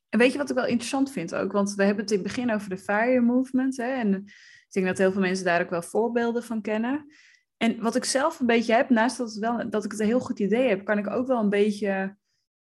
En 0.09 0.19
weet 0.19 0.31
je 0.31 0.37
wat 0.37 0.49
ik 0.49 0.55
wel 0.55 0.65
interessant 0.65 1.11
vind 1.11 1.35
ook? 1.35 1.51
Want 1.51 1.75
we 1.75 1.83
hebben 1.83 2.03
het 2.03 2.11
in 2.11 2.19
het 2.19 2.27
begin 2.27 2.53
over 2.53 2.69
de 2.69 2.77
FIRE 2.77 3.21
movement. 3.21 3.77
Hè? 3.77 3.91
En 3.91 4.13
ik 4.15 4.67
denk 4.69 4.85
dat 4.85 4.97
heel 4.97 5.11
veel 5.11 5.21
mensen 5.21 5.45
daar 5.45 5.61
ook 5.61 5.69
wel 5.69 5.81
voorbeelden 5.81 6.43
van 6.43 6.61
kennen. 6.61 7.05
En 7.57 7.81
wat 7.81 7.95
ik 7.95 8.05
zelf 8.05 8.39
een 8.39 8.45
beetje 8.45 8.73
heb, 8.73 8.89
naast 8.89 9.17
dat, 9.17 9.29
het 9.29 9.37
wel, 9.37 9.69
dat 9.69 9.85
ik 9.85 9.91
het 9.91 9.99
een 9.99 10.05
heel 10.05 10.19
goed 10.19 10.39
idee 10.39 10.67
heb, 10.67 10.85
kan 10.85 10.97
ik 10.97 11.09
ook 11.09 11.27
wel 11.27 11.39
een 11.39 11.49
beetje 11.49 12.17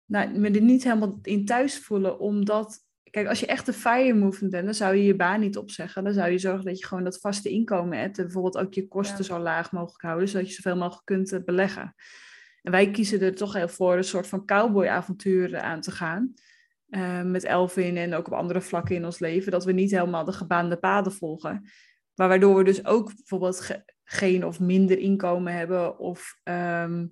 nou, 0.07 0.39
me 0.39 0.51
er 0.51 0.61
niet 0.61 0.85
helemaal 0.85 1.19
in 1.23 1.45
thuis 1.45 1.79
voelen. 1.79 2.19
Omdat, 2.19 2.79
kijk, 3.11 3.29
als 3.29 3.41
je 3.41 3.47
echt 3.47 3.69
een 3.69 3.75
fire 3.75 4.15
movement 4.15 4.53
bent, 4.53 4.65
dan 4.65 4.75
zou 4.75 4.95
je 4.95 5.05
je 5.05 5.17
baan 5.17 5.41
niet 5.41 5.59
opzeggen. 5.59 6.05
Dan 6.05 6.13
zou 6.13 6.31
je 6.31 6.39
zorgen 6.39 6.65
dat 6.65 6.79
je 6.79 6.87
gewoon 6.87 7.05
dat 7.05 7.21
vaste 7.21 7.51
inkomen 7.51 7.99
hebt. 7.99 8.19
En 8.19 8.25
bijvoorbeeld 8.25 8.59
ook 8.59 8.75
je 8.75 8.89
kosten 8.89 9.25
zo 9.25 9.39
laag 9.39 9.73
mogelijk 9.73 10.03
houden, 10.03 10.29
zodat 10.29 10.49
je 10.49 10.55
zoveel 10.55 10.77
mogelijk 10.77 11.07
kunt 11.07 11.33
eh, 11.33 11.45
beleggen. 11.45 11.95
En 12.63 12.73
wij 12.73 12.91
kiezen 12.91 13.21
er 13.21 13.35
toch 13.35 13.53
heel 13.53 13.69
voor 13.69 13.97
een 13.97 14.05
soort 14.05 14.27
van 14.27 14.47
cowboy-avontuur 14.47 15.59
aan 15.61 15.81
te 15.81 15.91
gaan. 15.91 16.35
Uh, 16.97 17.23
met 17.23 17.45
Elvin 17.45 17.97
en 17.97 18.15
ook 18.15 18.27
op 18.27 18.33
andere 18.33 18.61
vlakken 18.61 18.95
in 18.95 19.05
ons 19.05 19.19
leven. 19.19 19.53
Dat 19.53 19.65
we 19.65 19.73
niet 19.73 19.91
helemaal 19.91 20.25
de 20.25 20.33
gebaande 20.33 20.77
paden 20.77 21.13
volgen. 21.13 21.71
Maar 22.15 22.29
waardoor 22.29 22.57
we 22.57 22.65
dus 22.65 22.87
ook 22.87 23.15
bijvoorbeeld 23.15 23.85
geen 24.05 24.45
of 24.45 24.61
minder 24.61 24.99
inkomen 24.99 25.53
hebben 25.53 25.99
of 25.99 26.39
ehm, 26.43 27.07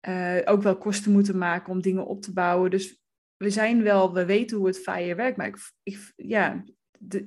eh, 0.00 0.38
ook 0.44 0.62
wel 0.62 0.78
kosten 0.78 1.12
moeten 1.12 1.38
maken 1.38 1.72
om 1.72 1.80
dingen 1.80 2.06
op 2.06 2.22
te 2.22 2.32
bouwen. 2.32 2.70
Dus 2.70 3.02
we 3.36 3.50
zijn 3.50 3.82
wel, 3.82 4.12
we 4.12 4.24
weten 4.24 4.56
hoe 4.56 4.66
het 4.66 4.78
FIRE 4.78 5.14
werkt, 5.14 5.36
maar 5.36 5.46
ik, 5.46 5.58
ik 5.82 6.12
ja, 6.16 6.64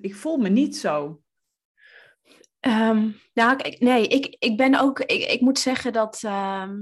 ik 0.02 0.16
voel 0.16 0.38
me 0.38 0.50
niet 0.50 0.78
zo. 0.78 1.22
Um, 2.60 3.16
nou, 3.34 3.76
nee, 3.80 4.08
ik, 4.08 4.36
ik 4.40 4.58
ben 4.58 4.80
ook, 4.80 5.00
ik, 5.00 5.32
ik 5.32 5.42
moet 5.42 5.60
zeggen 5.60 5.94
dat 5.94 6.24
ehm, 6.24 6.78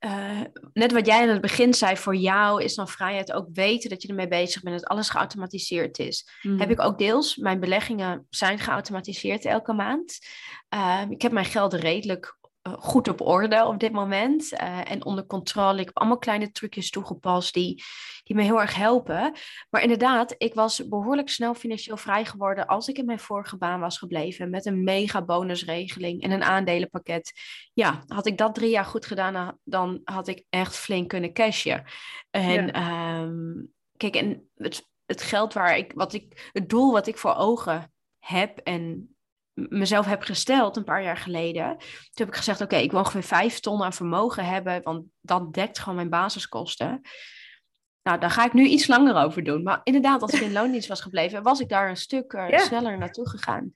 uh, 0.00 0.40
net 0.72 0.92
wat 0.92 1.06
jij 1.06 1.22
in 1.22 1.28
het 1.28 1.40
begin 1.40 1.74
zei, 1.74 1.96
voor 1.96 2.16
jou 2.16 2.62
is 2.62 2.74
dan 2.74 2.88
vrijheid 2.88 3.32
ook 3.32 3.48
weten 3.52 3.90
dat 3.90 4.02
je 4.02 4.08
ermee 4.08 4.28
bezig 4.28 4.62
bent, 4.62 4.80
dat 4.80 4.88
alles 4.88 5.10
geautomatiseerd 5.10 5.98
is. 5.98 6.28
Mhm. 6.42 6.58
Heb 6.58 6.70
ik 6.70 6.80
ook 6.80 6.98
deels. 6.98 7.36
Mijn 7.36 7.60
beleggingen 7.60 8.26
zijn 8.30 8.58
geautomatiseerd 8.58 9.44
elke 9.44 9.72
maand. 9.72 10.18
Uh, 10.74 11.02
ik 11.08 11.22
heb 11.22 11.32
mijn 11.32 11.44
geld 11.44 11.72
redelijk 11.72 12.35
eh, 12.35 12.35
goed 12.78 13.08
op 13.08 13.20
orde 13.20 13.64
op 13.64 13.78
dit 13.78 13.92
moment 13.92 14.52
uh, 14.52 14.90
en 14.90 15.04
onder 15.04 15.26
controle. 15.26 15.80
Ik 15.80 15.86
heb 15.86 15.96
allemaal 15.96 16.18
kleine 16.18 16.50
trucjes 16.50 16.90
toegepast 16.90 17.54
die, 17.54 17.82
die 18.22 18.36
me 18.36 18.42
heel 18.42 18.60
erg 18.60 18.74
helpen. 18.74 19.32
Maar 19.70 19.82
inderdaad, 19.82 20.34
ik 20.38 20.54
was 20.54 20.88
behoorlijk 20.88 21.28
snel 21.28 21.54
financieel 21.54 21.96
vrij 21.96 22.24
geworden 22.24 22.66
als 22.66 22.88
ik 22.88 22.98
in 22.98 23.04
mijn 23.04 23.18
vorige 23.18 23.56
baan 23.56 23.80
was 23.80 23.98
gebleven 23.98 24.50
met 24.50 24.66
een 24.66 24.84
mega 24.84 25.24
bonusregeling 25.24 26.22
en 26.22 26.30
een 26.30 26.44
aandelenpakket. 26.44 27.32
Ja, 27.72 28.04
had 28.06 28.26
ik 28.26 28.38
dat 28.38 28.54
drie 28.54 28.70
jaar 28.70 28.84
goed 28.84 29.06
gedaan, 29.06 29.58
dan 29.64 30.00
had 30.04 30.28
ik 30.28 30.44
echt 30.48 30.76
flink 30.76 31.08
kunnen 31.08 31.32
cashen. 31.32 31.84
En 32.30 32.72
ehm, 32.72 33.64
kijk, 33.96 34.16
en 34.16 34.50
het, 34.56 34.88
het 35.06 35.22
geld 35.22 35.52
waar 35.52 35.76
ik, 35.76 35.92
wat 35.94 36.12
ik, 36.12 36.50
het 36.52 36.68
doel 36.68 36.92
wat 36.92 37.06
ik 37.06 37.18
voor 37.18 37.34
ogen 37.34 37.92
heb 38.18 38.58
en 38.58 39.15
mezelf 39.56 40.06
heb 40.06 40.22
gesteld 40.22 40.76
een 40.76 40.84
paar 40.84 41.02
jaar 41.02 41.16
geleden. 41.16 41.76
Toen 41.78 41.88
heb 42.14 42.28
ik 42.28 42.36
gezegd, 42.36 42.60
oké, 42.60 42.76
ik 42.76 42.90
wil 42.90 43.00
ongeveer 43.00 43.22
vijf 43.22 43.60
ton 43.60 43.82
aan 43.82 43.92
vermogen 43.92 44.44
hebben, 44.44 44.82
want 44.82 45.04
dat 45.20 45.54
dekt 45.54 45.78
gewoon 45.78 45.94
mijn 45.94 46.10
basiskosten. 46.10 47.00
Nou, 48.02 48.18
daar 48.18 48.30
ga 48.30 48.44
ik 48.44 48.52
nu 48.52 48.66
iets 48.66 48.86
langer 48.86 49.14
over 49.14 49.44
doen. 49.44 49.62
Maar 49.62 49.80
inderdaad, 49.82 50.22
als 50.22 50.32
ik 50.32 50.40
in 50.40 50.52
loondienst 50.60 50.88
was 50.88 51.00
gebleven, 51.00 51.42
was 51.42 51.60
ik 51.60 51.68
daar 51.68 51.88
een 51.88 51.96
stuk 51.96 52.32
uh, 52.32 52.58
sneller 52.58 52.98
naartoe 52.98 53.28
gegaan. 53.28 53.72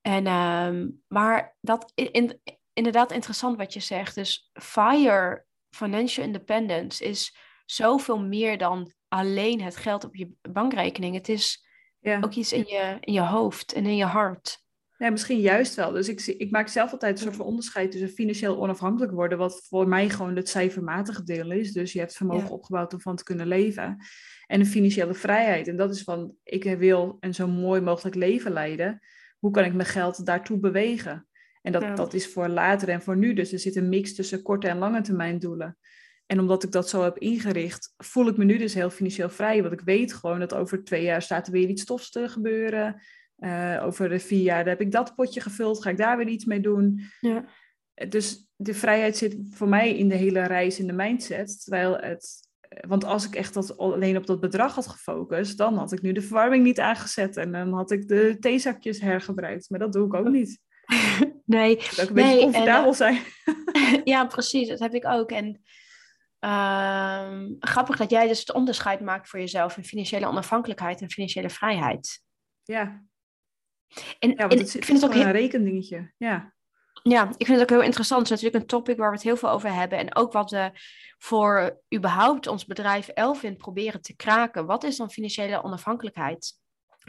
En, 0.00 0.26
uh, 0.26 0.88
maar 1.08 1.56
dat 1.60 1.92
in, 1.94 2.40
inderdaad 2.72 3.12
interessant 3.12 3.56
wat 3.56 3.72
je 3.72 3.80
zegt. 3.80 4.14
Dus 4.14 4.50
FIRE, 4.52 5.44
Financial 5.76 6.26
Independence, 6.26 7.04
is 7.04 7.36
zoveel 7.64 8.18
meer 8.18 8.58
dan 8.58 8.92
alleen 9.08 9.62
het 9.62 9.76
geld 9.76 10.04
op 10.04 10.16
je 10.16 10.32
bankrekening. 10.42 11.14
Het 11.14 11.28
is 11.28 11.64
ook 12.02 12.34
iets 12.34 12.52
in 12.52 12.64
je, 12.66 12.96
in 13.00 13.12
je 13.12 13.20
hoofd 13.20 13.72
en 13.72 13.86
in 13.86 13.96
je 13.96 14.04
hart. 14.04 14.62
Ja, 15.00 15.10
misschien 15.10 15.40
juist 15.40 15.74
wel. 15.74 15.92
Dus 15.92 16.08
ik, 16.08 16.26
ik 16.26 16.50
maak 16.50 16.68
zelf 16.68 16.92
altijd 16.92 17.16
een 17.16 17.22
soort 17.22 17.36
van 17.36 17.46
onderscheid 17.46 17.90
tussen 17.90 18.08
financieel 18.08 18.60
onafhankelijk 18.60 19.12
worden, 19.12 19.38
wat 19.38 19.66
voor 19.68 19.88
mij 19.88 20.08
gewoon 20.08 20.36
het 20.36 20.48
cijfermatige 20.48 21.22
deel 21.22 21.50
is. 21.50 21.72
Dus 21.72 21.92
je 21.92 21.98
hebt 21.98 22.16
vermogen 22.16 22.50
opgebouwd 22.50 22.92
om 22.92 23.00
van 23.00 23.16
te 23.16 23.24
kunnen 23.24 23.46
leven. 23.46 23.96
En 24.46 24.60
een 24.60 24.66
financiële 24.66 25.14
vrijheid. 25.14 25.68
En 25.68 25.76
dat 25.76 25.94
is 25.94 26.02
van, 26.02 26.34
ik 26.42 26.64
wil 26.64 27.16
een 27.20 27.34
zo 27.34 27.48
mooi 27.48 27.80
mogelijk 27.80 28.16
leven 28.16 28.52
leiden. 28.52 29.00
Hoe 29.38 29.50
kan 29.50 29.64
ik 29.64 29.74
mijn 29.74 29.88
geld 29.88 30.26
daartoe 30.26 30.58
bewegen? 30.58 31.28
En 31.62 31.72
dat, 31.72 31.96
dat 31.96 32.14
is 32.14 32.28
voor 32.28 32.48
later 32.48 32.88
en 32.88 33.02
voor 33.02 33.16
nu. 33.16 33.32
Dus 33.32 33.52
er 33.52 33.58
zit 33.58 33.76
een 33.76 33.88
mix 33.88 34.14
tussen 34.14 34.42
korte 34.42 34.68
en 34.68 34.78
lange 34.78 35.00
termijn 35.00 35.38
doelen. 35.38 35.78
En 36.26 36.40
omdat 36.40 36.62
ik 36.62 36.72
dat 36.72 36.88
zo 36.88 37.02
heb 37.02 37.18
ingericht, 37.18 37.94
voel 37.96 38.28
ik 38.28 38.36
me 38.36 38.44
nu 38.44 38.58
dus 38.58 38.74
heel 38.74 38.90
financieel 38.90 39.30
vrij. 39.30 39.60
Want 39.62 39.72
ik 39.72 39.80
weet 39.80 40.12
gewoon 40.12 40.40
dat 40.40 40.54
over 40.54 40.84
twee 40.84 41.02
jaar 41.02 41.22
staat 41.22 41.46
er 41.46 41.52
weer 41.52 41.68
iets 41.68 41.84
tofs 41.84 42.10
te 42.10 42.28
gebeuren. 42.28 43.02
Uh, 43.40 43.82
over 43.84 44.20
vier 44.20 44.42
jaar 44.42 44.66
heb 44.66 44.80
ik 44.80 44.92
dat 44.92 45.14
potje 45.14 45.40
gevuld, 45.40 45.82
ga 45.82 45.90
ik 45.90 45.96
daar 45.96 46.16
weer 46.16 46.28
iets 46.28 46.44
mee 46.44 46.60
doen. 46.60 47.00
Ja. 47.20 47.44
Dus 48.08 48.48
de 48.56 48.74
vrijheid 48.74 49.16
zit 49.16 49.36
voor 49.50 49.68
mij 49.68 49.96
in 49.96 50.08
de 50.08 50.14
hele 50.14 50.42
reis 50.42 50.78
in 50.78 50.86
de 50.86 50.92
mindset. 50.92 51.62
Terwijl 51.62 51.96
het, 51.96 52.48
want 52.88 53.04
als 53.04 53.26
ik 53.26 53.34
echt 53.34 53.54
dat, 53.54 53.78
alleen 53.78 54.16
op 54.16 54.26
dat 54.26 54.40
bedrag 54.40 54.74
had 54.74 54.86
gefocust, 54.86 55.58
dan 55.58 55.76
had 55.76 55.92
ik 55.92 56.02
nu 56.02 56.12
de 56.12 56.22
verwarming 56.22 56.64
niet 56.64 56.80
aangezet 56.80 57.36
en 57.36 57.52
dan 57.52 57.72
had 57.72 57.90
ik 57.90 58.08
de 58.08 58.36
theezakjes 58.40 59.00
hergebruikt. 59.00 59.70
Maar 59.70 59.78
dat 59.78 59.92
doe 59.92 60.06
ik 60.06 60.14
ook 60.14 60.28
niet. 60.28 60.58
Nee. 61.44 61.76
Dat 61.76 62.00
ook 62.00 62.08
een 62.08 62.14
beetje 62.14 62.40
comfortabel 62.40 62.94
zijn. 62.94 63.22
ja, 64.04 64.26
precies. 64.26 64.68
Dat 64.68 64.78
heb 64.78 64.94
ik 64.94 65.06
ook. 65.06 65.30
En 65.30 65.60
uh, 66.40 67.44
grappig 67.58 67.96
dat 67.96 68.10
jij 68.10 68.28
dus 68.28 68.38
het 68.38 68.52
onderscheid 68.52 69.00
maakt 69.00 69.28
voor 69.28 69.38
jezelf 69.38 69.76
in 69.76 69.84
financiële 69.84 70.26
onafhankelijkheid 70.26 71.00
en 71.00 71.10
financiële 71.10 71.50
vrijheid. 71.50 72.22
Ja, 72.62 73.02
en, 74.18 74.30
ja, 74.36 74.48
het, 74.48 74.74
ik 74.74 74.84
vind 74.84 75.00
het 75.00 75.10
ook 75.10 75.16
heel... 75.16 75.26
een 75.26 75.32
rekendingetje. 75.32 76.12
Ja. 76.16 76.54
ja, 77.02 77.28
ik 77.36 77.46
vind 77.46 77.60
het 77.60 77.60
ook 77.60 77.76
heel 77.76 77.86
interessant. 77.86 78.28
Het 78.28 78.38
is 78.38 78.42
natuurlijk 78.42 78.62
een 78.62 78.78
topic 78.78 78.96
waar 78.96 79.08
we 79.10 79.14
het 79.14 79.24
heel 79.24 79.36
veel 79.36 79.50
over 79.50 79.72
hebben. 79.72 79.98
En 79.98 80.16
ook 80.16 80.32
wat 80.32 80.50
we 80.50 80.70
voor 81.18 81.80
überhaupt 81.94 82.46
ons 82.46 82.66
bedrijf 82.66 83.08
Elvin 83.08 83.56
proberen 83.56 84.00
te 84.00 84.16
kraken. 84.16 84.66
Wat 84.66 84.84
is 84.84 84.96
dan 84.96 85.10
financiële 85.10 85.62
onafhankelijkheid? 85.62 86.58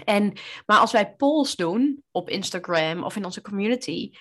En, 0.03 0.33
maar 0.65 0.79
als 0.79 0.91
wij 0.91 1.13
polls 1.15 1.55
doen 1.55 2.03
op 2.11 2.29
Instagram 2.29 3.03
of 3.03 3.15
in 3.15 3.25
onze 3.25 3.41
community, 3.41 4.11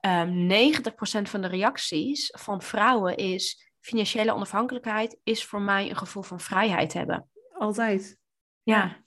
um, 0.00 0.10
ehm, 0.10 0.46
90% 0.46 1.28
van 1.28 1.40
de 1.40 1.48
reacties 1.48 2.32
van 2.38 2.62
vrouwen 2.62 3.16
is 3.16 3.70
financiële 3.80 4.34
onafhankelijkheid 4.34 5.18
is 5.22 5.44
voor 5.44 5.60
mij 5.60 5.90
een 5.90 5.96
gevoel 5.96 6.22
van 6.22 6.40
vrijheid 6.40 6.92
hebben. 6.92 7.28
Altijd. 7.52 8.18
Ja. 8.62 9.04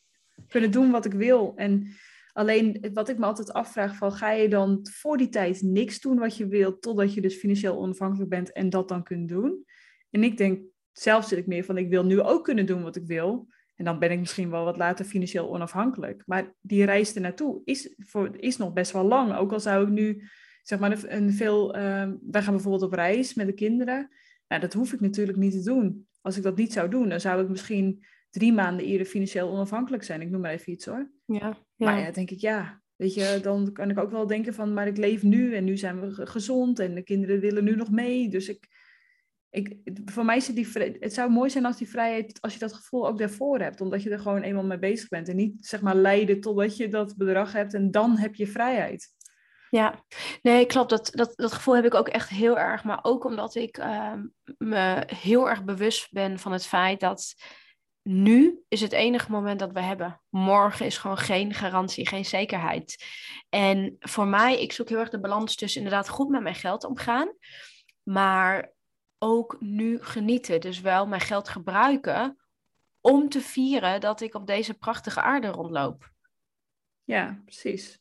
Kunnen 0.48 0.72
doen 0.72 0.92
wat 0.92 1.06
ik 1.06 1.14
wil. 1.14 1.54
En 1.56 1.96
Alleen 2.36 2.90
wat 2.94 3.10
ik 3.10 3.18
me 3.18 3.26
altijd 3.26 3.54
afvraag, 3.54 3.96
van, 3.96 4.12
ga 4.12 4.32
je 4.32 4.50
dan 4.50 4.80
voor 4.92 5.18
die 5.18 5.30
tijd 5.30 5.62
niks 5.62 6.00
doen 6.00 6.18
wat 6.18 6.38
je 6.38 6.48
wilt, 6.48 6.82
totdat 6.82 7.14
je 7.14 7.22
dus 7.22 7.36
financieel 7.36 7.78
onafhankelijk 7.78 8.30
bent 8.30 8.52
en 8.52 8.70
dat 8.70 8.88
dan 8.88 9.04
kunt 9.04 9.30
doen? 9.30 9.66
En 10.10 10.24
ik 10.24 10.38
denk, 10.38 10.62
zelf 10.92 11.26
zit 11.26 11.38
ik 11.38 11.48
meer 11.48 11.64
van, 11.64 11.78
ik 11.78 11.90
wil 11.90 12.06
nu 12.06 12.22
ook 12.22 12.44
kunnen 12.44 12.66
doen 12.66 12.84
wat 12.84 12.96
ik 12.96 13.06
wil. 13.06 13.48
En 13.76 13.86
dan 13.86 14.00
ben 14.00 14.12
ik 14.12 14.20
misschien 14.20 14.50
wel 14.50 14.64
wat 14.64 14.78
later 14.78 15.06
financieel 15.06 15.54
onafhankelijk. 15.54 16.24
Maar 16.26 16.54
die 16.62 16.86
reis 16.86 17.16
er 17.16 17.22
naartoe 17.22 17.62
is, 17.64 17.94
voor, 17.98 18.36
is 18.38 18.58
nog 18.58 18.74
best 18.74 18.92
wel 18.92 19.04
lang. 19.04 19.36
Ook 19.36 19.52
al 19.52 19.60
zou 19.60 19.84
ik 19.84 19.90
nu, 19.90 20.30
zeg 20.64 20.80
maar, 20.80 21.04
een 21.08 21.34
veel... 21.34 21.78
Uh, 21.78 21.82
wij 22.22 22.42
gaan 22.42 22.54
bijvoorbeeld 22.54 22.84
op 22.84 22.94
reis 22.94 23.34
met 23.34 23.48
de 23.48 23.54
kinderen. 23.54 24.10
Nou, 24.48 24.62
dat 24.62 24.74
hoef 24.74 24.94
ik 24.94 25.00
natuurlijk 25.00 25.38
niet 25.38 25.52
te 25.52 25.64
doen. 25.64 26.08
Als 26.22 26.38
ik 26.38 26.44
dat 26.44 26.58
niet 26.58 26.74
zou 26.74 26.90
doen, 26.90 27.10
dan 27.10 27.20
zou 27.20 27.44
ik 27.44 27.50
misschien 27.50 28.06
drie 28.30 28.54
maanden 28.54 28.86
eerder 28.86 29.08
financieel 29.08 29.50
onafhankelijk 29.50 30.04
zijn. 30.04 30.22
Ik 30.22 30.30
noem 30.30 30.42
maar 30.42 30.52
even 30.52 30.72
iets 30.72 30.86
hoor. 30.86 31.12
Ja, 31.26 31.65
ja. 31.76 31.86
Maar 31.86 32.00
ja, 32.00 32.12
denk 32.12 32.32
ik 32.32 32.40
ja. 32.40 32.82
Weet 32.96 33.14
je, 33.14 33.40
dan 33.42 33.72
kan 33.72 33.90
ik 33.90 34.00
ook 34.00 34.12
wel 34.12 34.28
denken 34.28 34.54
van, 34.54 34.74
maar 34.74 34.88
ik 34.88 34.98
leef 34.98 35.24
nu 35.24 35.56
en 35.56 35.64
nu 35.64 35.78
zijn 35.78 36.02
we 36.02 36.26
gezond 36.28 36.80
en 36.80 36.96
de 36.96 37.04
kinderen 37.04 37.40
willen 37.40 37.64
nu 37.64 37.76
nog 37.76 37.92
mee. 37.92 38.30
Dus 38.30 38.50
ik, 38.50 38.68
ik, 39.50 39.78
voor 40.06 40.26
mij 40.26 40.38
is 40.38 40.48
het 40.48 40.56
die, 40.56 40.98
het 41.00 41.14
zou 41.14 41.32
mooi 41.32 41.50
zijn 41.50 41.66
als 41.66 41.78
die 41.78 41.90
vrijheid, 41.90 42.42
als 42.42 42.54
je 42.54 42.60
dat 42.60 42.74
gevoel 42.74 43.08
ook 43.08 43.18
daarvoor 43.18 43.60
hebt, 43.60 43.82
omdat 43.82 44.04
je 44.04 44.10
er 44.10 44.20
gewoon 44.20 44.42
eenmaal 44.42 44.64
mee 44.64 44.80
bezig 44.80 45.08
bent 45.10 45.30
en 45.30 45.36
niet 45.36 45.66
zeg 45.66 45.82
maar 45.82 45.96
lijden 45.96 46.42
totdat 46.42 46.78
je 46.78 46.88
dat 46.88 47.16
bedrag 47.18 47.54
hebt 47.54 47.74
en 47.74 47.92
dan 47.92 48.18
heb 48.18 48.36
je 48.36 48.48
vrijheid. 48.48 49.14
Ja, 49.70 50.04
nee, 50.42 50.66
klopt. 50.66 50.90
Dat, 50.90 51.10
dat, 51.12 51.34
dat 51.36 51.54
gevoel 51.54 51.76
heb 51.76 51.86
ik 51.86 51.94
ook 51.94 52.08
echt 52.08 52.30
heel 52.30 52.58
erg. 52.58 52.84
Maar 52.84 53.00
ook 53.02 53.26
omdat 53.26 53.56
ik 53.56 53.78
ehm, 53.78 54.26
me 54.58 55.04
heel 55.06 55.50
erg 55.50 55.64
bewust 55.64 56.12
ben 56.12 56.40
van 56.40 56.52
het 56.52 56.66
feit 56.66 57.00
dat 57.00 57.36
nu 58.08 58.64
is 58.68 58.82
het 58.82 58.92
enige 58.92 59.32
moment 59.32 59.60
dat 59.60 59.72
we 59.72 59.82
hebben. 59.82 60.22
Morgen 60.30 60.86
is 60.86 60.98
gewoon 60.98 61.18
geen 61.18 61.54
garantie, 61.54 62.08
geen 62.08 62.26
zekerheid. 62.26 63.06
En 63.50 63.96
voor 64.00 64.28
mij, 64.28 64.62
ik 64.62 64.72
zoek 64.72 64.90
heel 64.90 64.98
erg 64.98 65.10
de 65.10 65.20
balans 65.20 65.56
tussen 65.56 65.82
inderdaad 65.82 66.10
goed 66.10 66.30
met 66.30 66.42
mijn 66.42 66.56
geld 66.56 66.84
omgaan, 66.84 67.36
maar 68.04 68.72
ook 69.18 69.56
nu 69.60 70.04
genieten. 70.04 70.62
Dus 70.62 70.82
wel 70.82 71.08
mijn 71.08 71.22
geld 71.22 71.50
gebruiken 71.50 72.38
om 73.02 73.30
te 73.30 73.42
vieren 73.42 74.02
dat 74.02 74.22
ik 74.22 74.34
op 74.34 74.48
deze 74.48 74.74
prachtige 74.74 75.22
aarde 75.22 75.48
rondloop. 75.48 76.12
Ja, 77.04 77.42
precies. 77.46 78.00